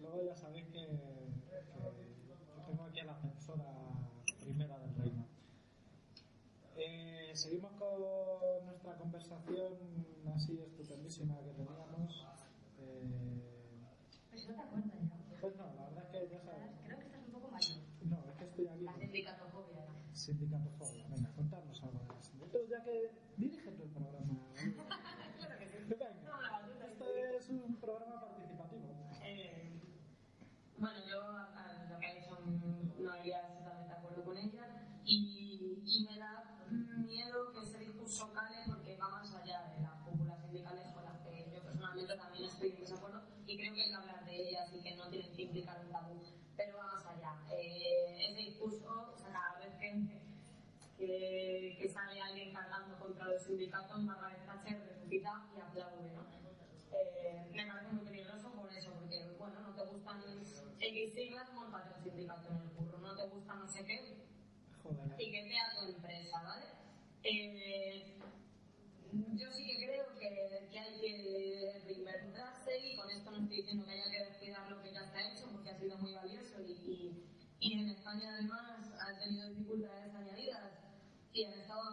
[0.00, 3.64] Luego ya sabéis que, que tengo aquí a la censora
[4.40, 5.26] primera del reino.
[6.76, 9.72] Eh, seguimos con nuestra conversación
[10.34, 12.26] así estupendísima que teníamos.
[12.78, 13.42] Eh,
[14.30, 15.40] Pues no te acuerdas ya.
[15.40, 16.70] pues no, la verdad es que ya sabes.
[16.84, 17.78] Creo que estás un poco mayor.
[18.04, 18.84] No, es que estoy aquí.
[18.84, 19.86] La sindicatofobia.
[20.12, 21.06] Sindicatofobia.
[21.08, 22.58] Venga, contarnos algo de la sindicato.
[22.68, 24.38] Ya que dirige tú el programa.
[25.38, 25.76] Claro que sí.
[25.88, 28.94] Venga, No, la batuta este es un programa participativo.
[29.22, 29.80] Eh,
[30.78, 34.36] bueno, yo a, a lo que ha dicho mm, Noelia estoy totalmente de acuerdo con
[34.36, 36.52] ella y, y me da
[36.98, 41.18] miedo que ese discurso cale porque va más allá de las cúpulas sindicales con las
[41.20, 44.72] que yo personalmente también estoy en desacuerdo y creo que hay que hablar de ellas
[44.74, 46.20] y que no tienen que implicar un tabú,
[46.56, 47.38] pero va más allá.
[47.52, 50.20] Eh, ese discurso, o sea, cada vez que,
[50.98, 56.26] que, que sale alguien cargando contra los sindicatos, Margaret Thatcher resucita y aplaude, ¿no?
[56.92, 60.22] Eh, me parece muy peligroso por eso, porque, bueno, no te gustan
[60.78, 64.26] X siglas, montate un sindicato en el curro, no te gusta no sé qué,
[64.82, 65.12] Joder.
[65.14, 66.66] etiquete a tu empresa, ¿vale?
[67.24, 68.18] Eh,
[69.32, 73.86] yo sí que creo que, que hay que reinventarse y con esto no estoy diciendo
[73.86, 76.72] que haya que descuidar lo que ya está hecho porque ha sido muy valioso y,
[76.72, 77.24] y,
[77.58, 80.75] y en España además han tenido dificultades añadidas
[81.36, 81.90] y han estado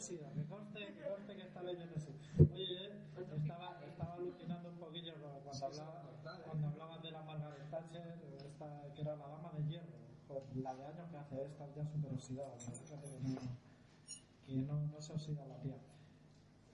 [0.00, 2.16] Que conste, que conste que no he sido.
[2.54, 2.90] Oye,
[3.36, 6.10] estaba, estaba alucinando un poquillo cuando hablaba,
[6.46, 10.00] cuando hablaban de la Margaret Thatcher, esta, que era la dama de hierro.
[10.54, 12.56] La de años que hace esta ya súper oxidada,
[14.46, 15.76] que no, no, se oxida la tía.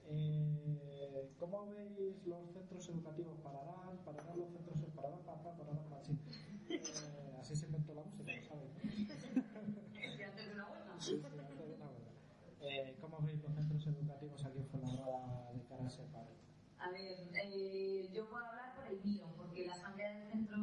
[0.04, 3.40] Eh, ¿Cómo veis los centros educativos?
[3.40, 3.98] ¿Pararán?
[4.04, 4.78] ¿Pararán los centros?
[4.94, 5.18] ¿Pararán?
[5.24, 5.56] ¿Pararán?
[5.56, 5.84] ¿Pararán?
[5.88, 6.04] ¿Pararán?
[6.04, 6.16] Sí.
[6.70, 8.70] Eh, así se inventó la música, ¿lo sabes?
[10.16, 11.00] Y antes de una huelga.
[11.00, 12.06] Sí, sí, antes de una huelga.
[12.68, 16.30] Eh, ¿Cómo veis los centros educativos aquí en Fuenlabrada de cara a ese paro?
[16.78, 20.60] A ver, eh, yo a hablar por el mío, porque la asamblea de centros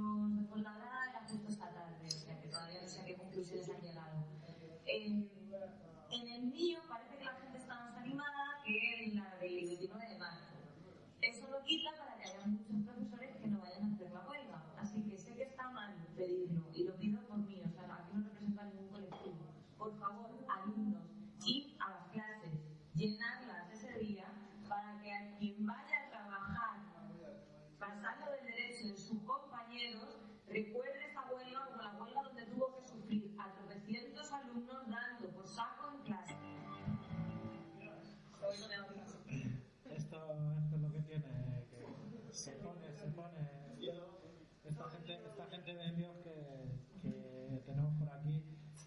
[45.73, 48.43] esta gente de Dios que, que tenemos por aquí,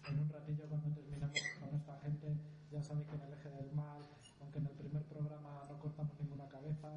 [0.07, 2.37] en un ratillo cuando terminemos con esta gente,
[2.71, 4.01] ya sabéis que en el eje del mal,
[4.39, 6.87] aunque en el primer programa no cortamos ninguna cabeza,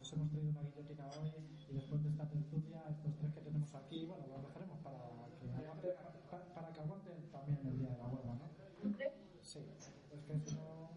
[0.00, 1.32] os hemos traído una guillotina hoy
[1.68, 4.98] y después de esta tertulia, estos tres que tenemos aquí, bueno, los dejaremos para
[5.40, 5.88] que aguante,
[6.30, 8.48] para, para que aguanten también el día de la huelga, ¿no?
[9.40, 9.60] Sí,
[10.12, 10.90] es que si no,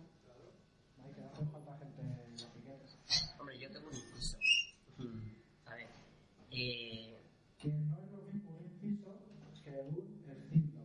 [1.03, 2.99] hay que hacer falta gente de piquetes.
[3.39, 4.37] Hombre, yo tengo un inciso.
[5.65, 5.87] A ver,
[6.51, 7.21] eh,
[7.61, 9.15] que no es lo mismo un inciso
[9.63, 10.79] que un escindo.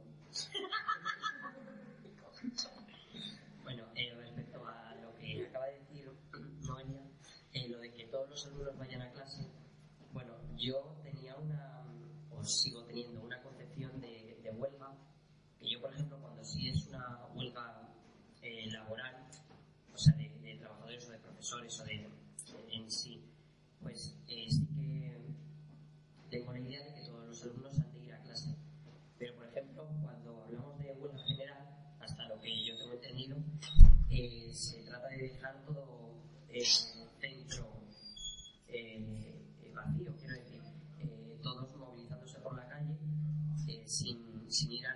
[3.62, 6.12] bueno, eh, respecto a lo que acaba de decir
[6.66, 7.02] Noelia,
[7.54, 9.50] eh, lo de que todos los alumnos vayan a clase,
[10.12, 11.86] bueno, yo tenía una,
[12.30, 14.92] o sigo teniendo una concepción de, de huelga,
[15.58, 17.88] que yo, por ejemplo, cuando sí es una huelga
[18.42, 19.26] eh, laboral,
[19.90, 22.10] o sea, de, de trabajadores o de profesores o de
[22.72, 23.24] en sí,
[23.80, 25.18] pues eh, sí que
[26.28, 28.54] tengo la idea de que todos los alumnos han de ir a clase.
[29.18, 33.38] Pero, por ejemplo, cuando hablamos de huelga general, hasta lo que yo tengo entendido,
[34.10, 35.96] eh, se trata de dejar todo
[36.50, 36.66] el
[44.56, 44.95] sin,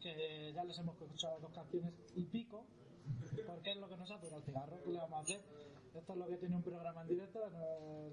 [0.00, 2.66] que ya les hemos escuchado dos canciones y pico,
[3.46, 5.40] porque es lo que nos ha durado el cigarro, ¿qué le vamos a hacer?
[5.94, 7.40] Esto es lo que tiene un programa en directo,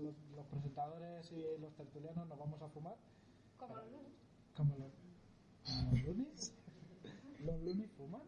[0.01, 2.95] los, los presentadores y los tertulianos nos vamos a fumar.
[3.58, 4.12] Como los lunes.
[4.55, 4.91] Como los,
[5.65, 6.53] como los lunes.
[7.39, 8.21] Los lunes fuman.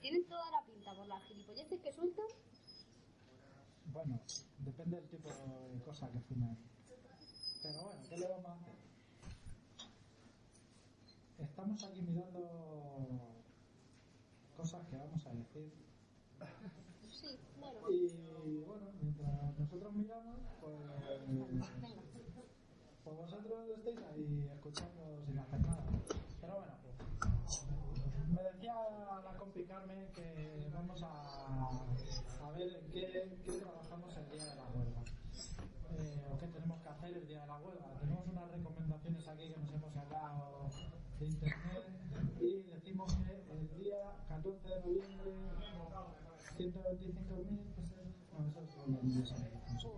[0.00, 2.26] Tienen toda la pinta por las gilipolleces que sueltan.
[3.92, 4.20] Bueno,
[4.58, 6.56] depende del tipo de cosa que fumen.
[7.62, 8.91] Pero bueno, ¿qué le vamos a hacer?
[11.52, 12.40] Estamos aquí mirando
[14.56, 15.70] cosas que vamos a decir.
[17.10, 17.90] Sí, bueno.
[17.90, 20.74] Y bueno, mientras nosotros miramos, pues,
[23.04, 25.84] pues vosotros estáis ahí escuchando sin hacer nada.
[26.40, 26.72] Pero bueno,
[28.34, 28.74] me decía
[29.22, 34.56] la compi Carmen que vamos a, a ver en qué, qué trabajamos el día de
[34.56, 35.02] la huelga.
[35.90, 37.92] Eh, o qué tenemos que hacer el día de la huelga.
[38.00, 40.70] Tenemos unas recomendaciones aquí que nos hemos sacado
[41.26, 41.84] internet
[42.40, 45.32] y decimos que el día 14 de noviembre
[46.58, 47.92] 125.000 pues,
[48.32, 49.88] no, eso es lo que yo sabía, no sé.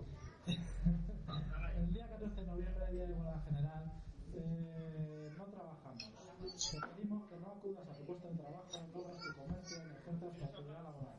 [1.77, 3.93] El día 14 de noviembre, día de huelga general,
[4.35, 6.05] eh, no trabajamos.
[6.05, 9.91] Te pedimos que no acudas a tu puesto de trabajo, no hagas tu comercio, ni
[9.97, 11.17] ejerzas tu actividad laboral.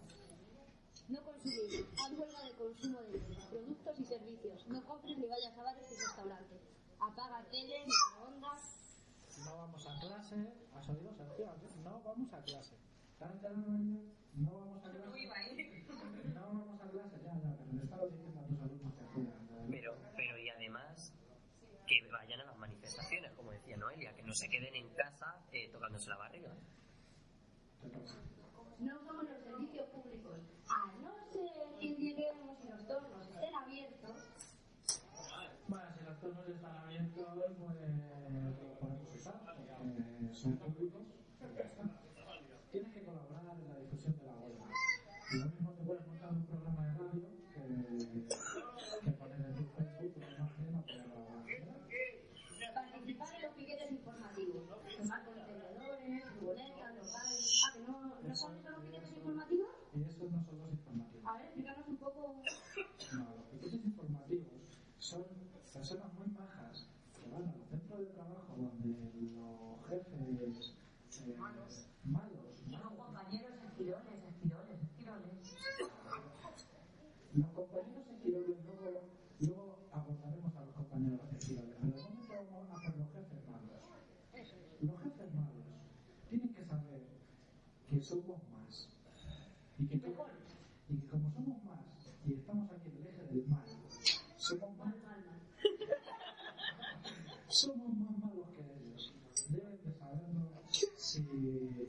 [1.08, 1.88] No consumir.
[2.00, 4.68] Haz huelga de consumo de productos y servicios.
[4.68, 6.62] No compres ni vayas a bares y restaurantes.
[7.00, 8.85] Apaga tele, microondas
[9.46, 10.54] no vamos a clase.
[10.74, 11.56] ¿Has oído, Sergio?
[11.84, 12.76] No vamos a clase.
[13.18, 13.42] ¿Te han
[14.34, 15.86] No vamos a clase.
[16.34, 19.68] No vamos a clase, ya, ya, pero le estaba diciendo a tus alumnos que acudan.
[19.70, 21.14] Pero, pero y además
[21.88, 25.70] que vayan a las manifestaciones, como decía Noelia, que no se queden en casa eh,
[25.72, 26.54] tocándose la barriga.
[28.80, 29.35] No, no, no.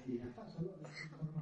[0.07, 1.36] Di atas 候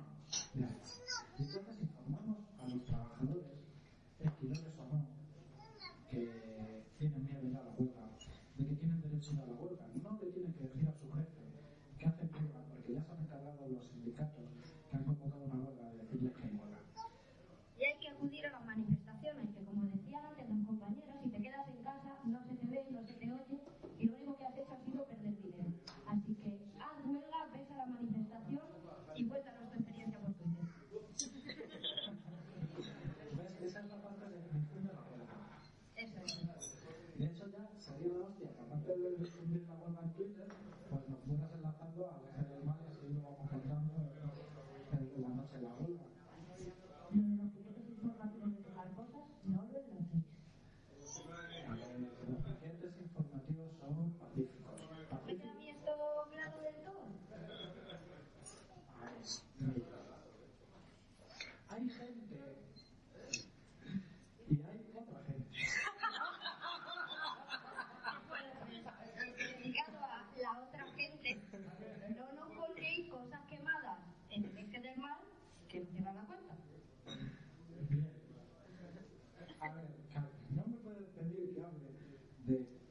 [82.46, 82.83] the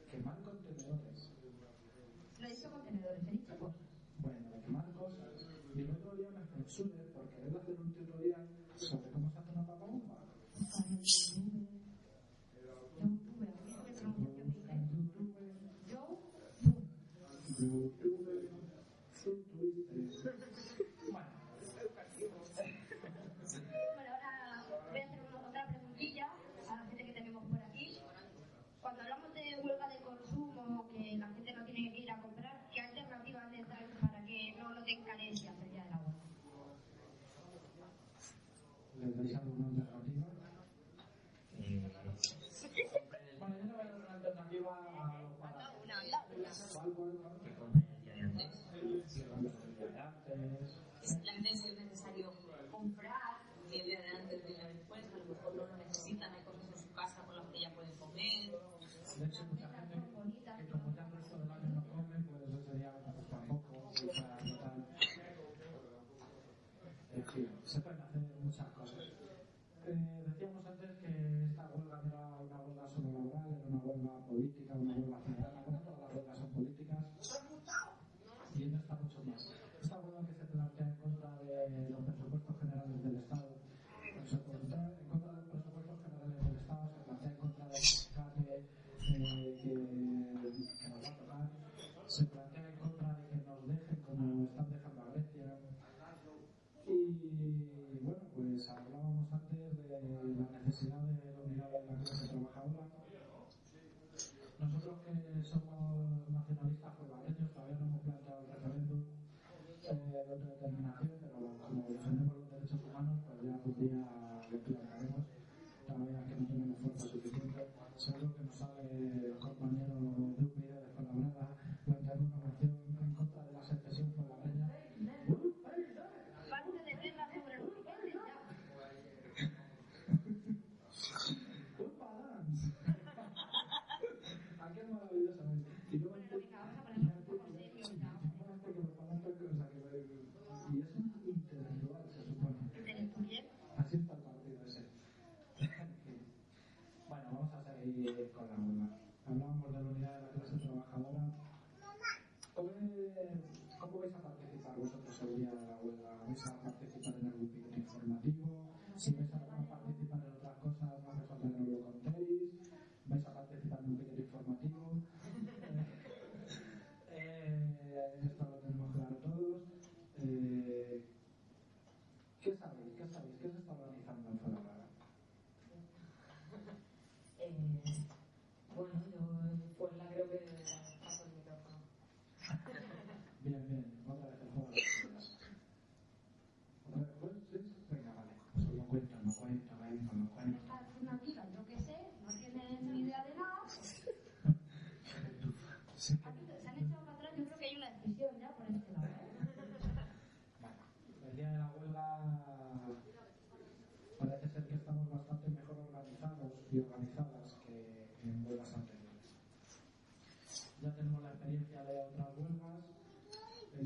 [74.04, 74.93] reforma política, una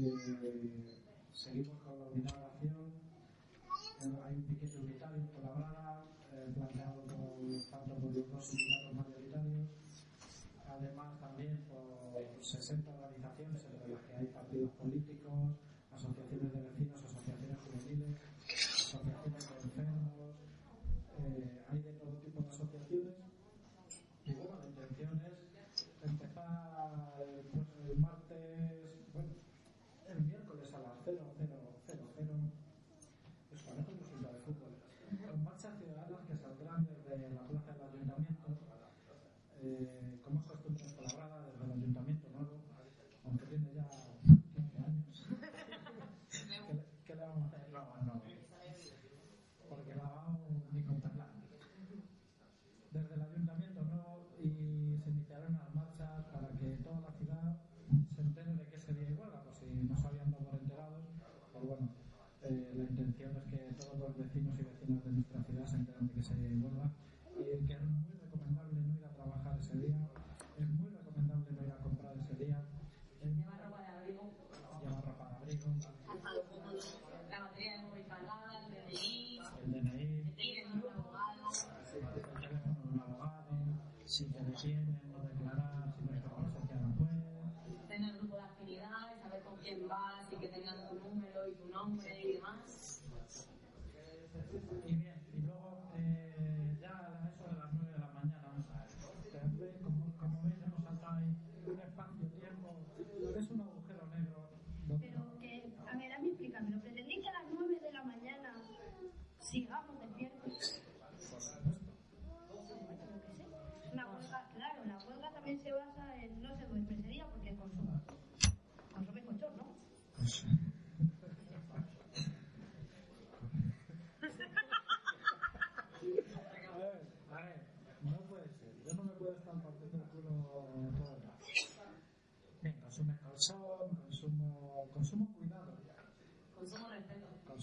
[0.01, 2.93] Eh, seguimos con la orbitalación.
[4.05, 8.47] Eh, hay un piquete unitario por la Braga, eh, planteado con, tanto por los dos
[8.47, 9.69] sindicatos mayoritarios.
[10.69, 12.88] Además, también por 60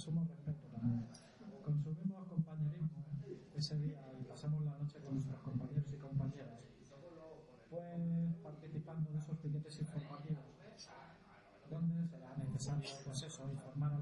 [0.06, 1.04] somos respeto también.
[1.64, 3.42] Consumimos compañerismo ¿eh?
[3.56, 6.62] ese día y pasamos la noche con nuestros compañeros y compañeras.
[7.72, 10.46] Pues participando de esos piquetes informativos,
[11.72, 13.94] donde será necesario, pues eso, informar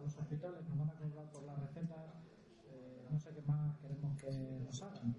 [0.00, 2.14] a los hospitales, nos van a cobrar por la receta,
[2.64, 4.30] eh, no sé qué más queremos que
[4.64, 5.14] nos hagan.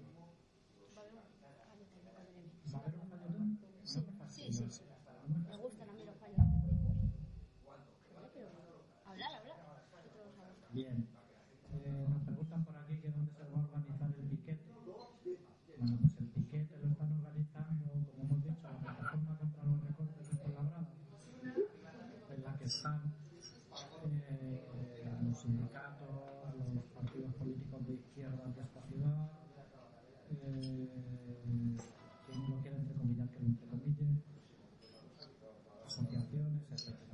[36.72, 37.11] Gracias.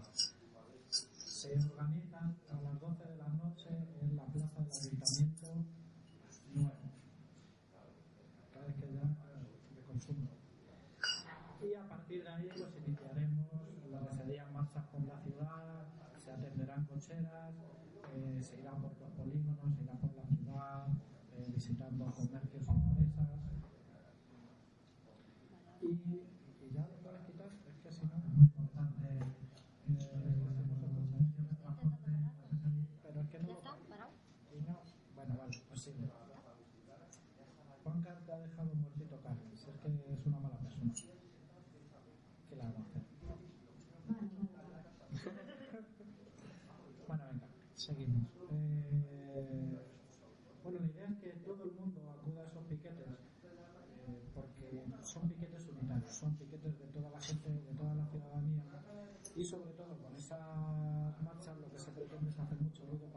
[62.19, 63.08] hombres hacen mucho ruido.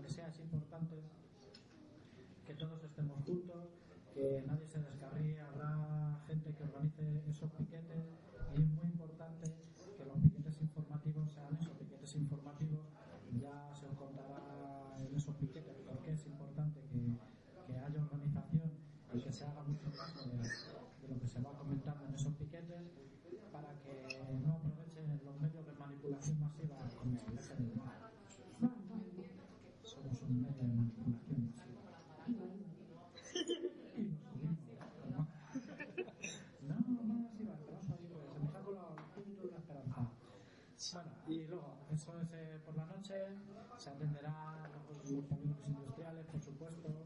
[0.00, 1.02] que sea, es importante
[2.46, 3.68] que todos estemos juntos,
[4.12, 7.83] que nadie se descarríe, habrá gente que organice esos piquetes
[43.04, 44.70] se atenderá
[45.12, 47.03] los polígonos industriales, por supuesto,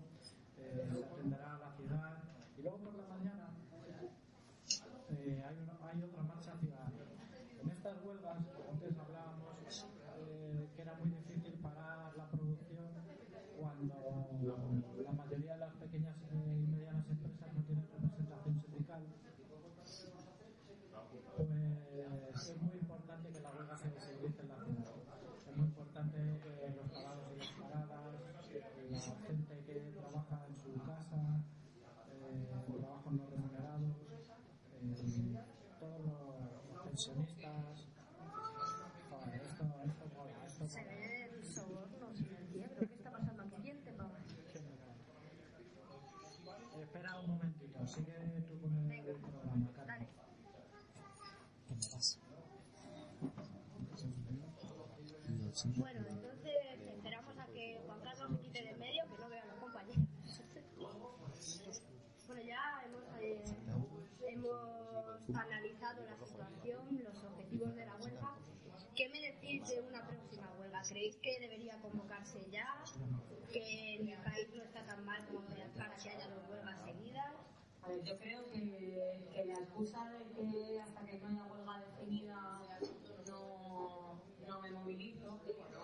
[70.89, 72.83] ¿Creéis que debería convocarse ya?
[73.53, 75.43] ¿Que el país no está tan mal como
[75.77, 77.35] para que haya dos huelgas seguidas?
[77.83, 81.81] A ver, yo creo que, que la excusa de que hasta que no haya huelga
[81.81, 82.63] definida
[83.27, 85.39] no, no me movilizo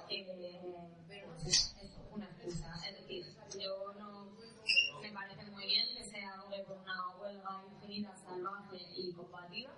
[0.09, 0.27] eh,
[1.45, 1.75] es,
[2.11, 2.75] una excusa.
[2.89, 3.27] Es decir,
[3.61, 4.31] yo no
[5.03, 9.71] me parece muy bien que se abogue por una huelga infinita, salvaje y combativa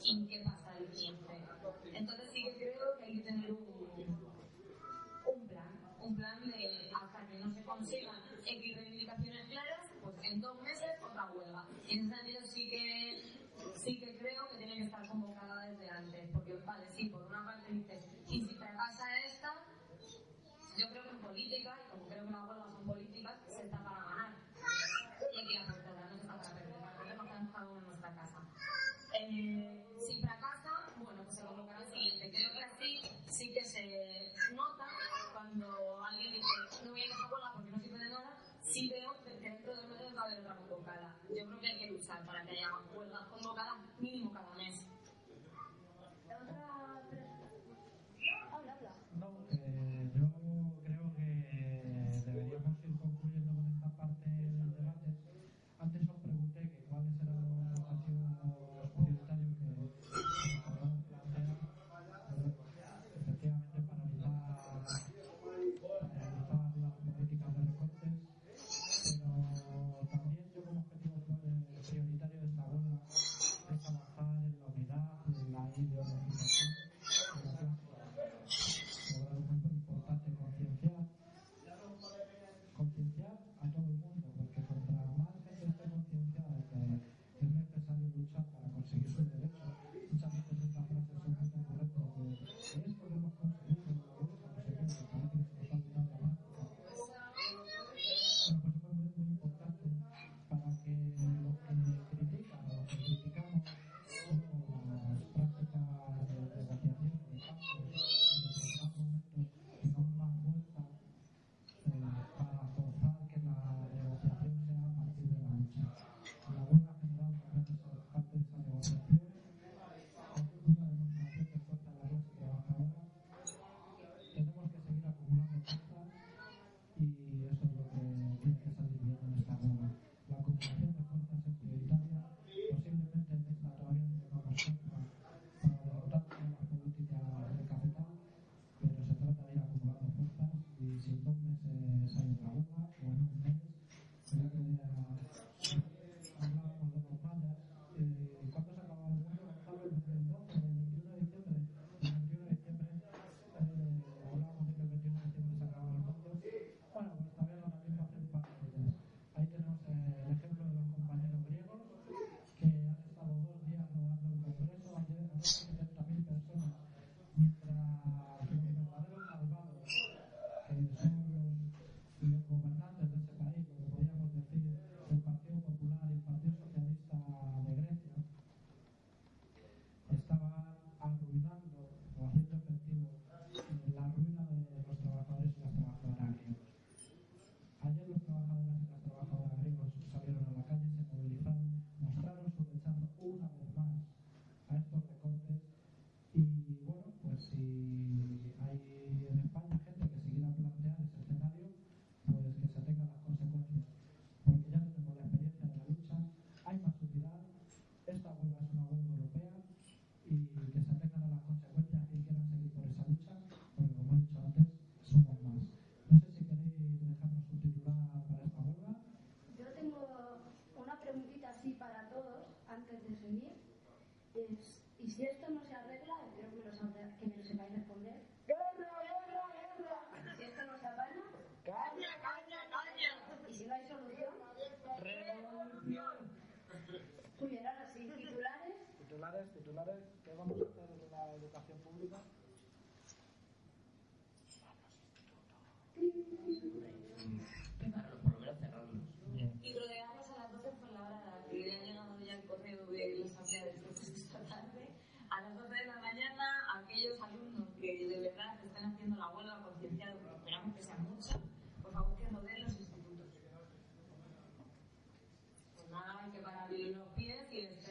[0.00, 0.59] 死んでま。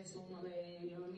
[0.02, 1.09] es uno de ellos.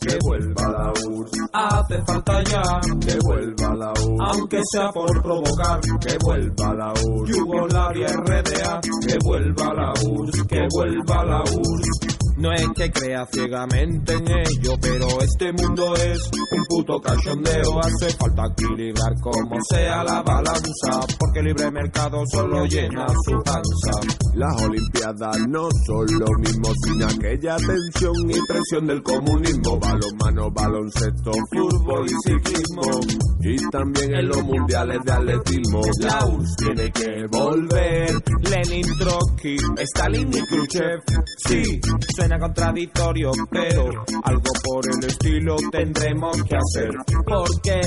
[0.00, 2.62] Que vuelva Daud, hace ah, falta ya.
[3.00, 5.80] Que vuelva Daud, aunque sea por provocar.
[5.80, 8.80] Que vuelva la Daud, Yugoslavia RDA.
[9.06, 12.19] Que vuelva Daud, que vuelva Daud.
[12.40, 17.80] No es que crea ciegamente en ello, pero este mundo es un puto cachondeo.
[17.80, 24.00] Hace falta equilibrar como sea la balanza, porque el libre mercado solo llena su panza.
[24.34, 29.78] Las Olimpiadas no son lo mismo sin aquella tensión y presión del comunismo.
[29.78, 33.00] Balonmano, baloncesto, fútbol y ciclismo.
[33.42, 35.80] Y también en los mundiales de atletismo.
[36.00, 38.10] La URSS tiene que volver.
[38.48, 41.00] Lenin Trotsky, Stalin y Khrushchev.
[41.46, 41.80] Sí,
[42.16, 46.90] se contradictorio, pero algo por el estilo tendremos que hacer.
[47.24, 47.80] Porque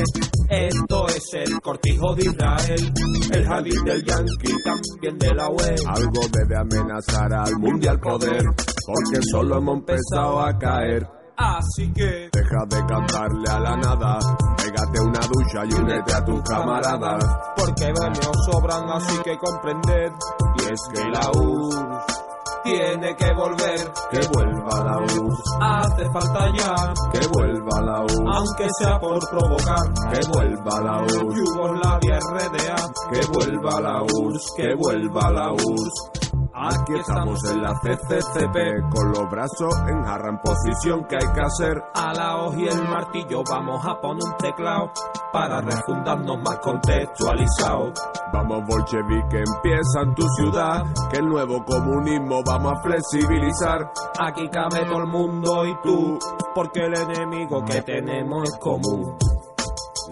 [0.50, 2.94] esto es el cortijo de Israel,
[3.32, 5.76] el jadid del yankee, también de la web.
[5.88, 8.44] Algo debe amenazar al mundial poder,
[8.86, 11.08] porque solo hemos empezado a caer.
[11.36, 14.20] Así que deja de cantarle a la nada,
[14.58, 17.26] pégate una ducha y únete a tus camaradas.
[17.56, 20.12] Porque venios sobran, así que comprended.
[20.60, 22.33] Y es que la US
[22.64, 25.44] tiene que volver, que vuelva la URSS.
[25.62, 31.36] Hace falta ya que vuelva la URSS, aunque sea por provocar, que vuelva la URSS.
[31.36, 32.76] Yugoslavia RDA,
[33.12, 36.43] que vuelva la URSS, que vuelva la URSS.
[36.56, 41.42] Aquí estamos en la CCCP con los brazos en jarra en posición que hay que
[41.42, 41.84] hacer.
[41.96, 44.92] A la hoja y el martillo vamos a poner un teclado
[45.32, 47.92] para refundarnos más contextualizado.
[48.32, 53.92] Vamos bolchevique, empieza en tu ciudad, que el nuevo comunismo vamos a flexibilizar.
[54.20, 56.20] Aquí cabe todo el mundo y tú,
[56.54, 59.18] porque el enemigo que tenemos es común.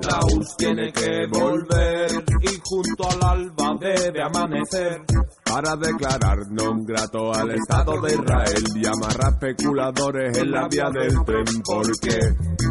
[0.01, 2.09] La URSS tiene que volver
[2.41, 5.05] y junto al alba debe amanecer
[5.51, 11.11] para declarar non grato al Estado de Israel y amarrar especuladores en la vía del
[11.25, 11.45] tren.
[11.63, 12.19] ¿Por qué?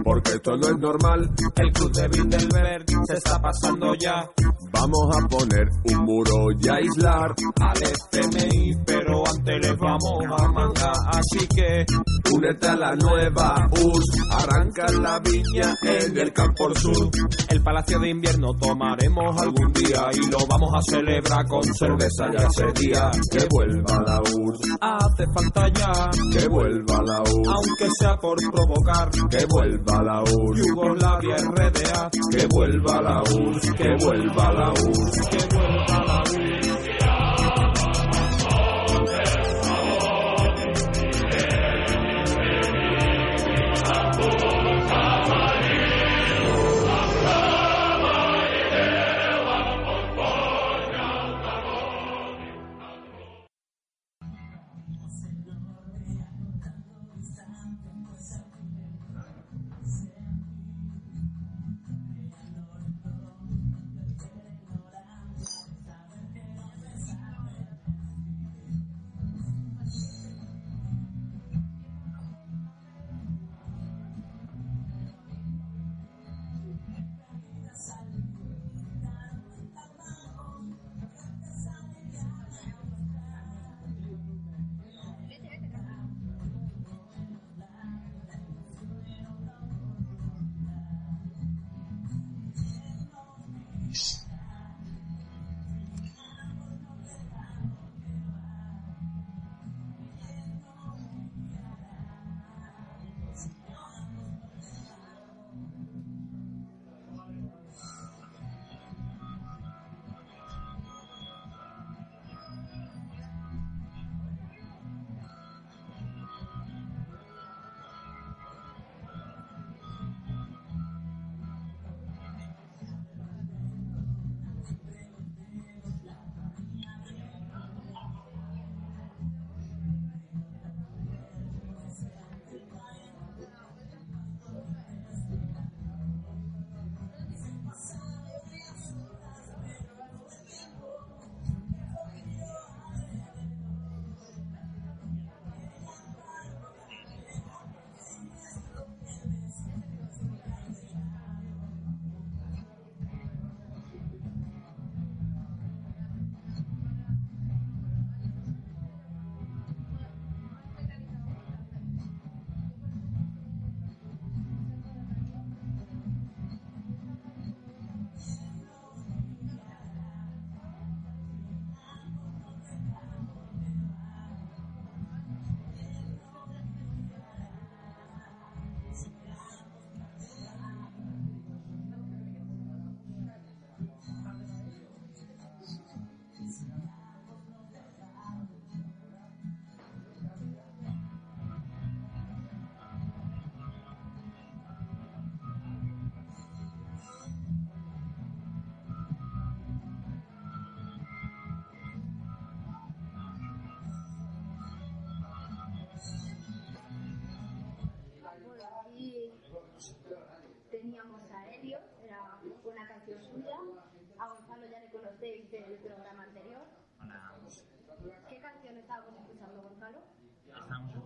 [0.03, 1.31] Porque esto no es normal.
[1.57, 4.25] El club de Bilderberg se está pasando ya.
[4.73, 10.95] Vamos a poner un muro y aislar al FMI, pero antes les vamos a mandar.
[11.13, 11.85] Así que
[12.33, 17.11] únete a la nueva URSS, arranca la viña en el campo sur.
[17.49, 22.47] El palacio de invierno tomaremos algún día y lo vamos a celebrar con cerveza ya
[22.47, 23.11] ese día.
[23.31, 26.11] Que vuelva la URSS, hace falta ya.
[26.33, 29.11] Que vuelva la URSS, aunque sea por provocar.
[29.31, 32.11] Que vuelva la URSS, Yugoslavia RDA.
[32.31, 36.70] Que vuelva la URSS, que vuelva la URSS, que vuelva la URSS.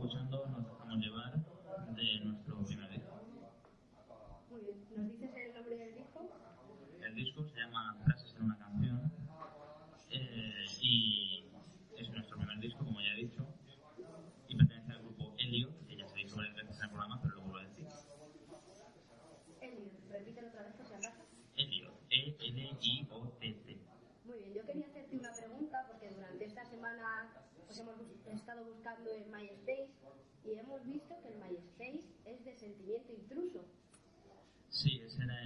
[0.05, 1.33] escuchando nos dejamos llevar
[1.97, 3.21] de nuestro primer disco.
[4.51, 6.29] Muy bien, ¿nos dices el nombre del disco?
[7.01, 9.13] El disco se llama Frases en una canción
[10.11, 11.47] eh, y
[11.97, 13.47] es nuestro primer disco, como ya he dicho,
[14.47, 17.21] y pertenece al grupo Helio, que ya se ha dicho varias veces en el programa,
[17.23, 17.87] pero lo vuelvo a decir.
[19.63, 21.23] Helio, repítelo otra vez, por si acaso.
[21.57, 23.73] Helio, E-L-I-O-T-T.
[23.73, 23.79] -T.
[24.27, 27.33] Muy bien, yo quería hacerte una pregunta porque durante esta semana
[27.67, 27.97] pues hemos
[28.27, 29.64] estado buscando en MySpace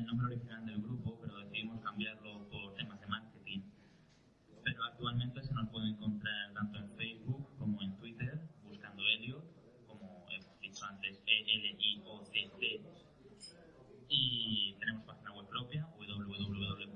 [0.09, 3.61] nombre original del grupo, pero decidimos cambiarlo por temas de marketing.
[4.64, 9.44] Pero actualmente se nos puede encontrar tanto en Facebook como en Twitter, buscando Elliot,
[9.86, 12.82] como hemos dicho antes, E E-L-I-O-T-T.
[14.09, 16.88] Y tenemos página web propia, www.eliot.es.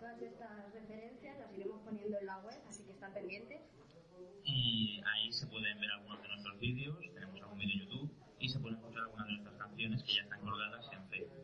[0.00, 3.60] Todas estas referencias las iremos poniendo en la web, así que están pendientes.
[4.44, 8.10] Y ahí se pueden ver algunos de nuestros vídeos, tenemos algún vídeo en YouTube,
[8.42, 11.42] y se pueden escuchar algunas de nuestras canciones que ya están colgadas en Facebook.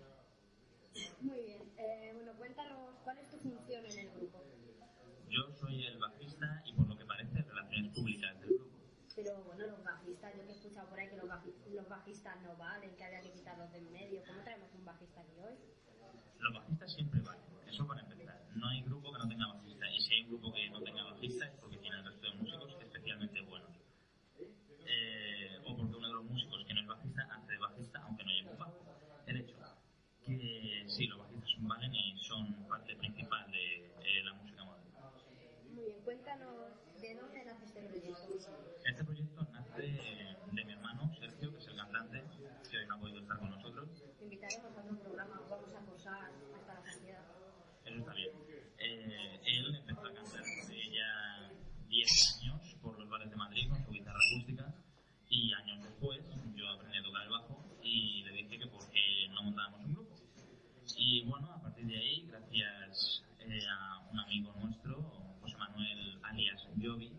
[1.20, 4.44] Muy bien, eh, bueno, cuéntanos cuál es tu función en el grupo.
[5.30, 8.66] Yo soy el bajista y por lo que parece relaciones públicas del grupo.
[9.16, 12.42] Pero bueno, los bajistas, yo que he escuchado por ahí que los, baji- los bajistas
[12.42, 14.22] no valen, que había que quitarlos del medio.
[14.26, 15.56] ¿Cómo traemos un bajista aquí hoy?
[16.38, 18.44] Los bajistas siempre valen, eso para empezar.
[18.54, 19.90] No hay grupo que no tenga bajista.
[19.90, 22.34] Y si hay un grupo que no tenga bajista es porque tiene el resto de
[22.34, 23.70] músicos especialmente buenos.
[24.86, 28.24] Eh, o porque uno de los músicos que no es bajista hace de bajista aunque
[28.24, 28.84] no lleve un bajo.
[29.26, 29.54] El hecho
[30.24, 35.00] que sí, los bajistas son valen y son parte principal de eh, la música moderna.
[35.72, 38.27] Muy bien, cuéntanos de dónde nace este proyecto.
[38.38, 42.22] Este proyecto nace de mi hermano Sergio, que es el cantante,
[42.70, 43.88] que hoy no ha podido estar con nosotros.
[44.16, 47.24] Te invitaremos a otro programa, os vamos a acosar hasta la saciedad.
[47.84, 48.30] Eso está bien.
[48.78, 51.50] Eh, él empezó a cantar hace ya
[51.88, 54.72] 10 años por los bares de Madrid con su guitarra acústica
[55.28, 56.20] y años después
[56.54, 59.94] yo aprendí a tocar el bajo y le dije que por qué no montábamos un
[59.94, 60.14] grupo.
[60.96, 65.02] Y bueno, a partir de ahí, gracias eh, a un amigo nuestro,
[65.40, 67.10] José Manuel alias Jovi,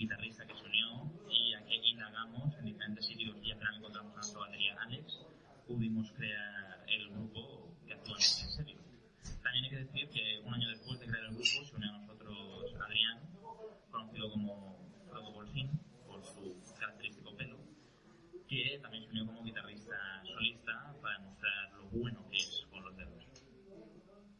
[0.00, 4.12] guitarrista que se unió y a que indagamos en diferentes sitios y al final encontramos
[4.12, 5.26] a nuestra batería Alex,
[5.66, 8.78] pudimos crear el grupo que actualmente en serio.
[9.42, 11.98] También hay que decir que un año después de crear el grupo se unió a
[11.98, 13.20] nosotros Adrián,
[13.90, 14.78] conocido como
[15.10, 15.70] Frodo Bolsín,
[16.06, 17.58] por su característico pelo,
[18.48, 22.96] que también se unió como guitarrista solista para mostrar lo bueno que es con los
[22.96, 23.26] dedos.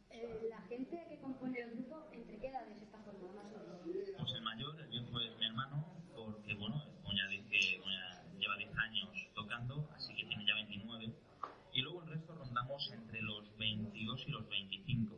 [0.09, 3.81] Eh, la gente que compone el grupo, ¿entre qué edades está formada más o menos?
[4.17, 8.23] Pues el mayor, el viejo es mi hermano, porque bueno, como ya dije, como ya
[8.37, 11.13] lleva 10 años tocando, así que tiene ya 29.
[11.73, 15.15] Y luego el resto rondamos entre los 22 y los 25.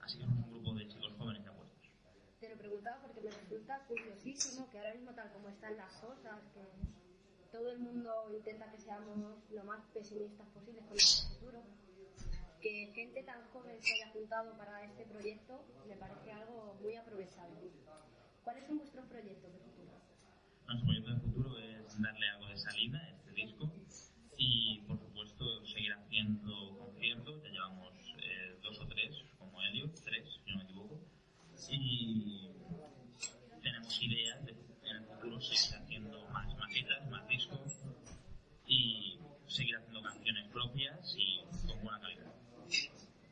[0.00, 1.90] Así que somos un grupo de chicos jóvenes y apuestos.
[2.40, 4.94] Te lo preguntaba porque me resulta curiosísimo que ahora
[5.76, 6.62] las cosas, que
[7.50, 11.62] todo el mundo intenta que seamos lo más pesimistas posibles con nuestro futuro,
[12.60, 17.70] que gente tan joven se haya juntado para este proyecto me parece algo muy aprovechable.
[18.44, 19.92] ¿Cuáles son vuestros proyectos de futuro?
[20.66, 23.70] Nuestro proyecto de futuro es darle algo de salida a este disco
[24.36, 27.42] y, por supuesto, seguir haciendo conciertos.
[27.42, 31.00] Ya llevamos eh, dos o tres, como Elliot, tres, si no me equivoco.
[31.68, 32.50] Y
[33.62, 34.52] tenemos ideas de
[34.84, 37.72] en el futuro seguir haciendo más maquetas, más discos
[38.66, 42.32] y seguir haciendo canciones propias y con buena calidad.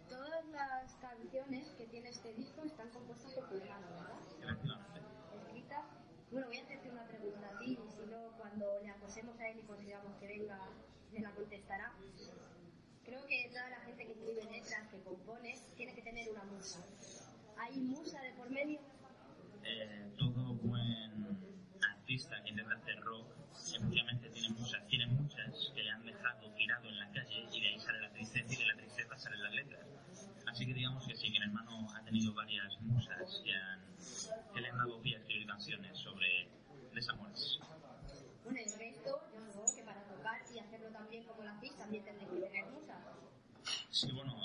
[0.09, 4.19] Todas las canciones que tiene este disco están compuestas por hermano, ¿verdad?
[5.37, 5.85] Escritas.
[6.31, 9.49] Bueno, voy a hacerte una pregunta a ti, y si no, cuando le acosemos a
[9.49, 10.59] él y consigamos que venga,
[11.13, 11.93] me la contestará.
[13.05, 16.81] Creo que toda la gente que escribe letras, que compone, tiene que tener una musa.
[17.59, 18.81] ¿Hay musa de por medio?
[19.65, 21.37] Eh, todo buen
[21.83, 23.27] artista que intenta hacer rock,
[23.77, 27.69] efectivamente tiene musas, tiene muchas que le han dejado tirado en la calle y de
[27.69, 29.90] ahí sale la tristeza y de la tristeza salen las letras.
[30.61, 33.81] Así que digamos que sí, que mi hermano ha tenido varias musas que, han,
[34.53, 36.51] que le han dado pie a escribir canciones sobre
[36.93, 37.59] desamores.
[38.45, 41.75] Bueno, y el resto, yo supongo que para tocar y hacerlo también como lo hacéis,
[41.79, 42.99] también tendréis que tener musas.
[43.89, 44.37] Sí, bueno,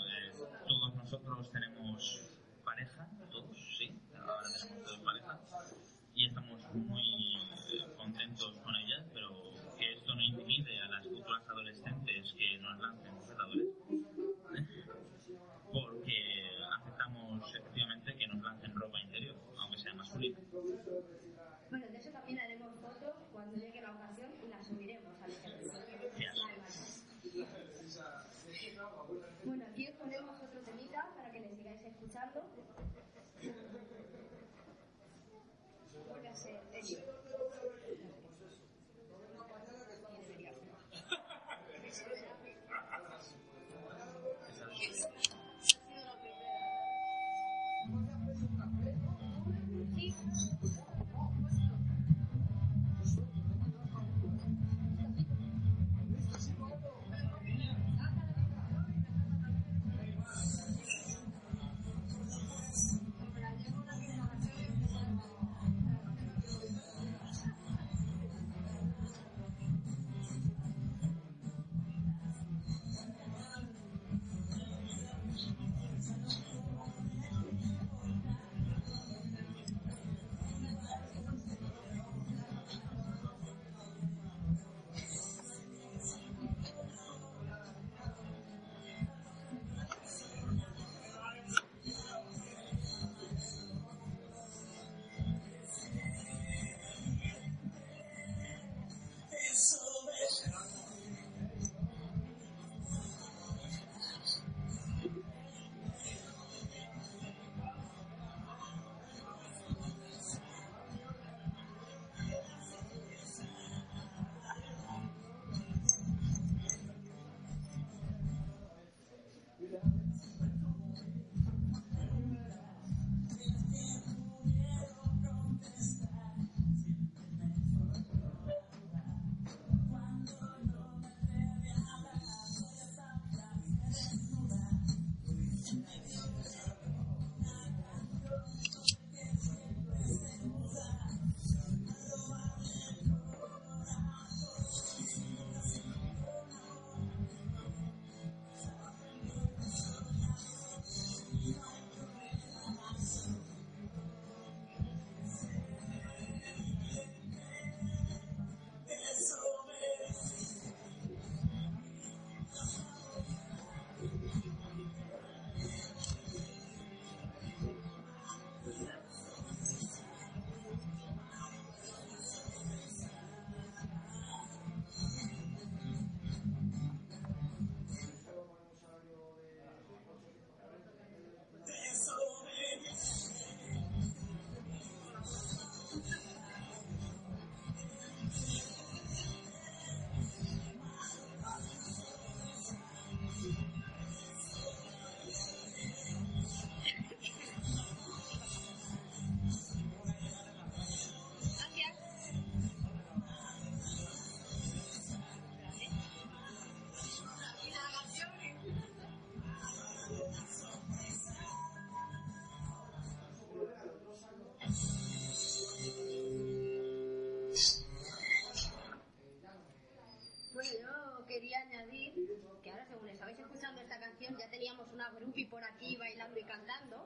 [224.96, 227.06] una grupi por aquí bailando y cantando.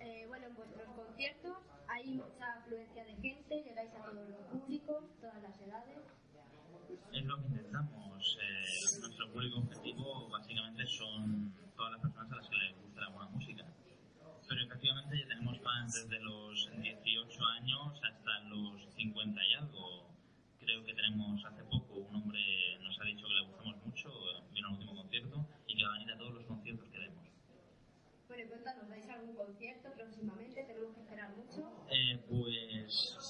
[0.00, 1.56] Eh, bueno, en vuestros conciertos
[1.86, 5.98] hay mucha afluencia de gente, llegáis a todos los públicos, todas las edades.
[7.12, 8.38] Es lo que intentamos.
[8.42, 13.08] Eh, nuestro público objetivo básicamente son todas las personas a las que les gusta la
[13.10, 13.64] buena música.
[14.48, 20.06] Pero efectivamente ya tenemos fans desde los 18 años hasta los 50 y algo.
[20.58, 21.62] Creo que tenemos hace
[29.46, 30.64] concierto próximamente?
[30.64, 31.62] ¿Tenemos que esperar mucho?
[31.90, 33.25] Eh, pues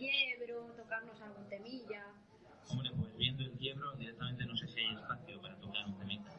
[0.00, 2.02] quiebro, tocarnos algún temilla.
[2.70, 6.32] Hombre, pues viendo el quiebro, directamente no sé si hay espacio para tocar un temita.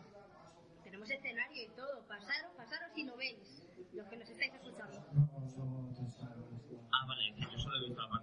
[0.83, 3.63] Tenemos escenario y todo, pasaros, pasaros y no veis,
[3.93, 5.05] los que nos estáis escuchando.
[6.91, 8.20] Ah, vale, yo solo he visto la parte.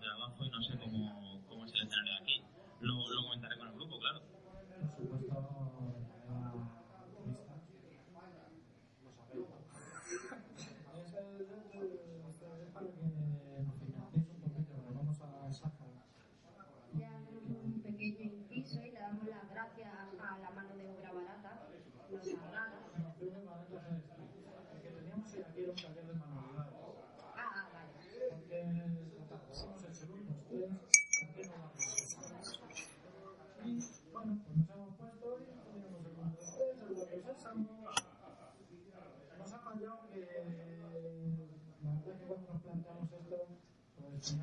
[44.19, 44.35] It's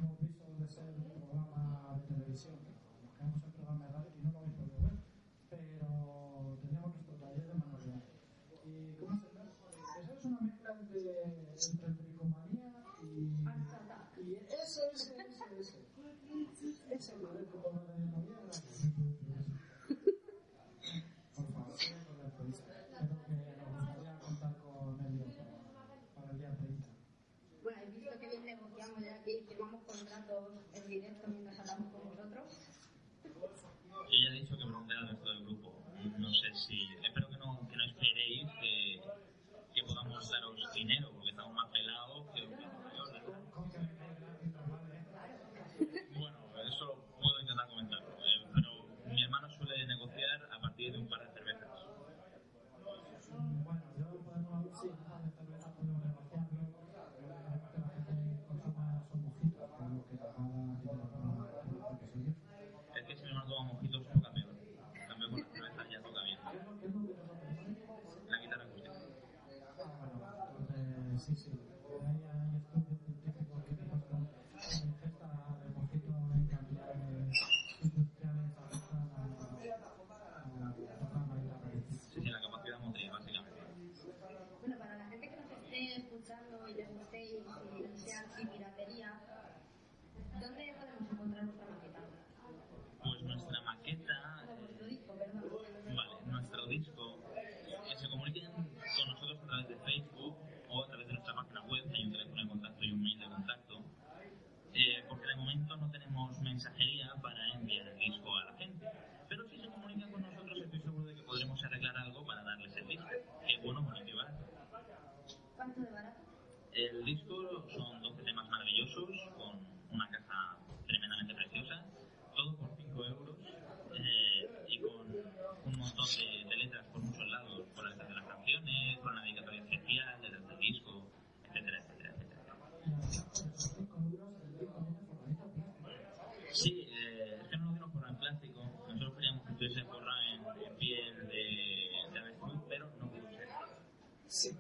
[144.35, 144.51] Sí.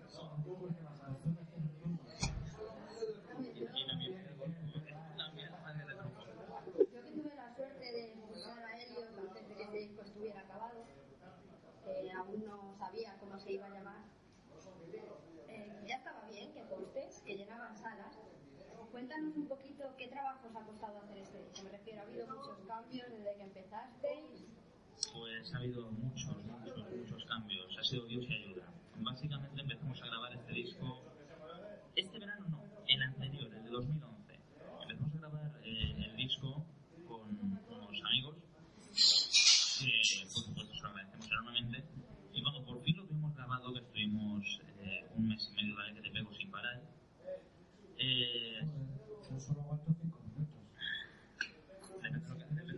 [12.03, 14.05] Yo aún no sabía cómo se iba a llamar,
[15.85, 18.17] ya estaba bien que costes, que llenaban salas.
[18.91, 21.63] Cuéntanos un poquito qué trabajos ha costado hacer este.
[21.63, 24.45] Me refiero, ha habido muchos cambios desde que empezasteis.
[25.11, 27.77] Pues ha habido muchos, muchos, muchos cambios.
[27.77, 28.74] Ha sido Dios y ayuda.
[28.99, 31.01] Básicamente empezamos a grabar este disco.
[31.95, 34.39] Este verano no, el anterior, el de 2011.
[34.81, 36.65] Empezamos a grabar eh, el disco
[37.07, 38.35] con unos amigos
[39.79, 41.83] que, por supuesto, se lo agradecemos enormemente.
[42.33, 45.93] Y cuando por fin lo tuvimos grabado, que estuvimos eh, un mes y medio, ¿vale?
[45.93, 46.81] que te pego sin parar,
[47.97, 48.59] eh,
[49.31, 50.61] Yo solo aguanto cinco minutos.
[52.01, 52.73] depende de, lo que, depende,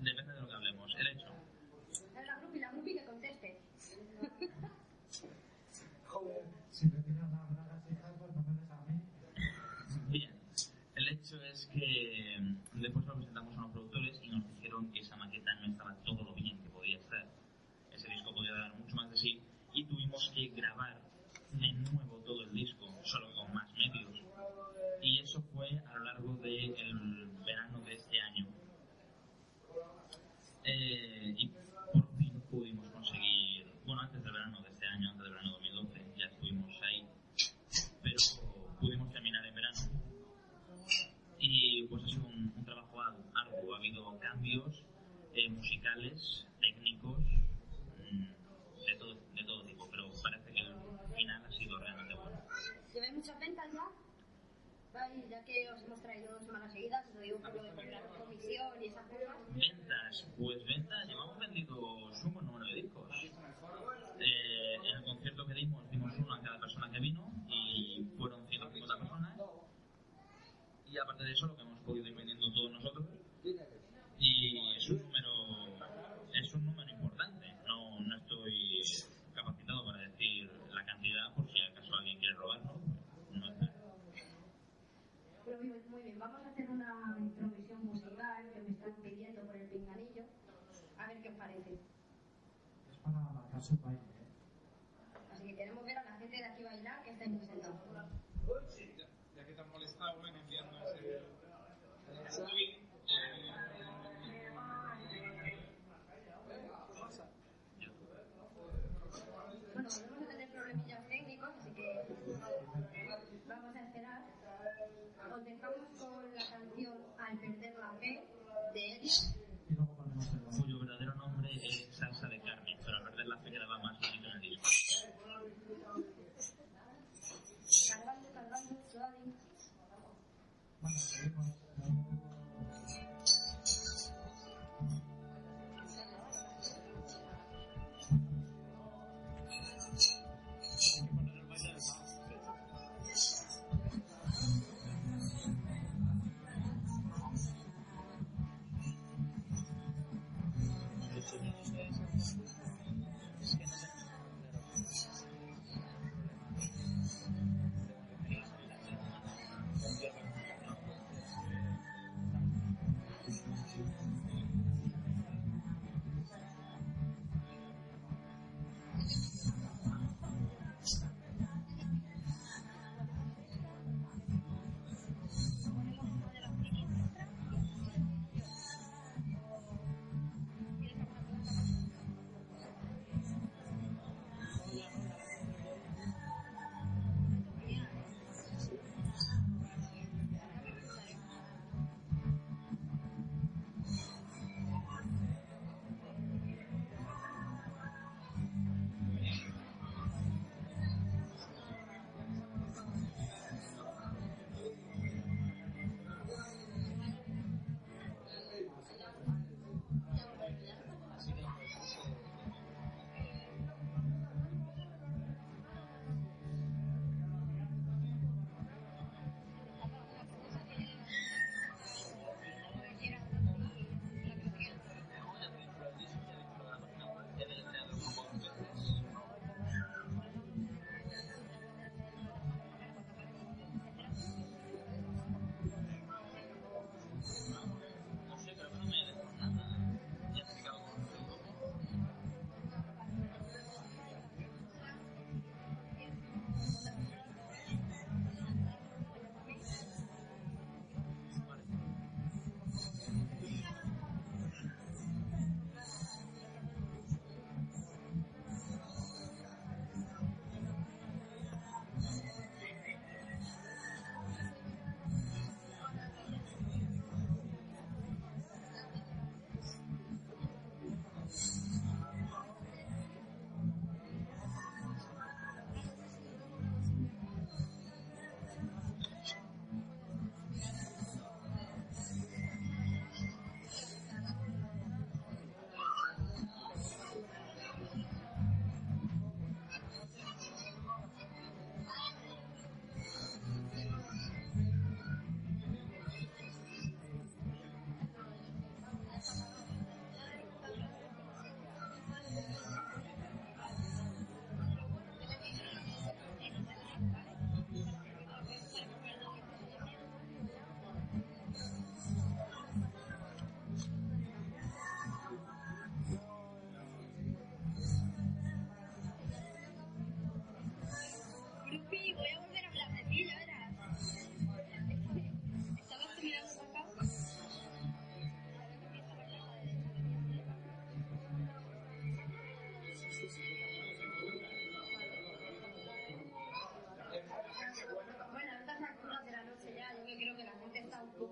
[0.00, 0.94] depende de lo que hablemos.
[0.98, 1.32] El hecho,
[1.92, 3.60] Es la grupi, la grupi que conteste.
[6.06, 9.00] Joder, si me tiran las bragas, hija, pues no me des a mí.
[10.08, 10.32] Bien,
[10.96, 11.08] el
[11.82, 12.07] hecho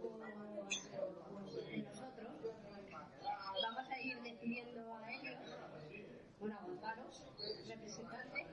[0.02, 2.32] de nosotros.
[3.62, 5.38] Vamos a ir decidiendo a ellos,
[6.38, 6.94] bueno, a
[7.68, 8.46] representante.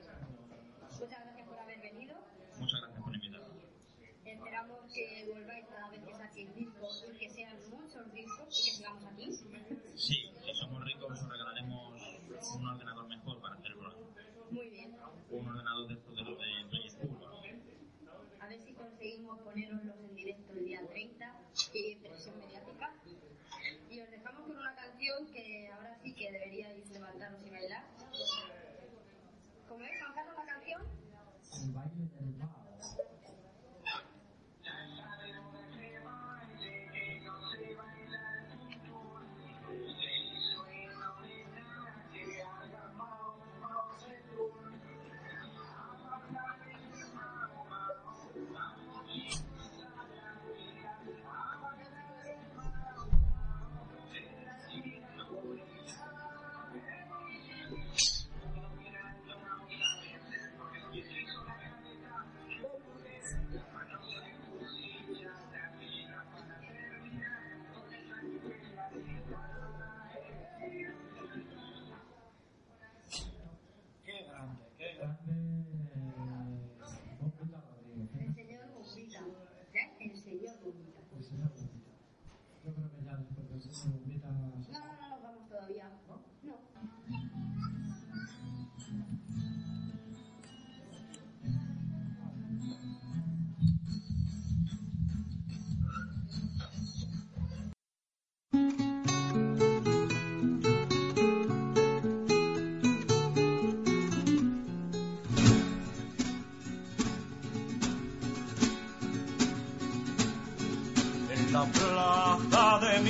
[1.00, 2.16] Muchas gracias por haber venido.
[2.58, 3.64] Muchas gracias por invitarnos.
[4.24, 8.76] Esperamos que volváis cada vez que saquéis discos y que sean muchos discos y que
[8.76, 9.30] sigamos aquí.
[31.64, 31.72] El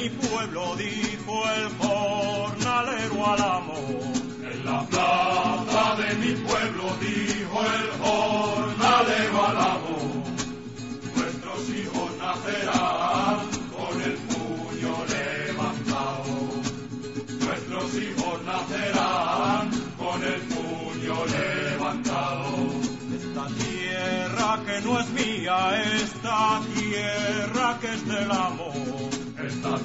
[0.05, 1.13] mi pueblo dijo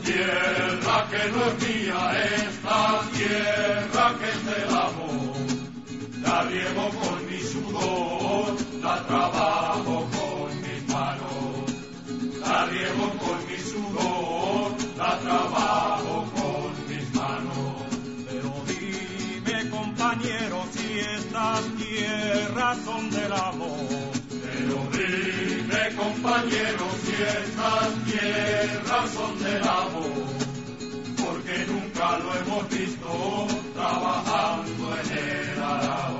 [0.09, 2.01] tierra que no es mía,
[2.47, 5.33] esta tierra que es del amo.
[6.23, 11.65] La riego con mi sudor, la trabajo con mis manos.
[12.41, 17.75] La riego con mi sudor, la trabajo con mis manos.
[18.27, 24.11] Pero dime compañero si estas tierras son del amor.
[24.29, 26.88] Pero dime compañero
[27.19, 30.11] si estas tierras son del amor.
[31.25, 36.19] Porque nunca lo hemos visto trabajando en el arado.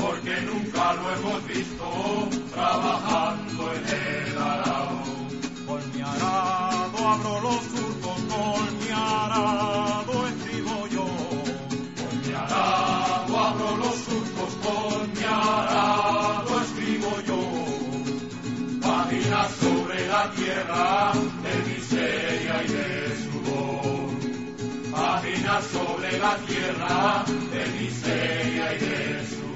[0.00, 5.02] Porque nunca lo hemos visto trabajando en el arado.
[5.66, 9.99] Con mi arado abro los surcos, con mi arado
[19.58, 21.12] sobre la tierra
[21.42, 24.10] de miseria y de sudor.
[24.92, 29.49] Páginas sobre la tierra de miseria y de sudor.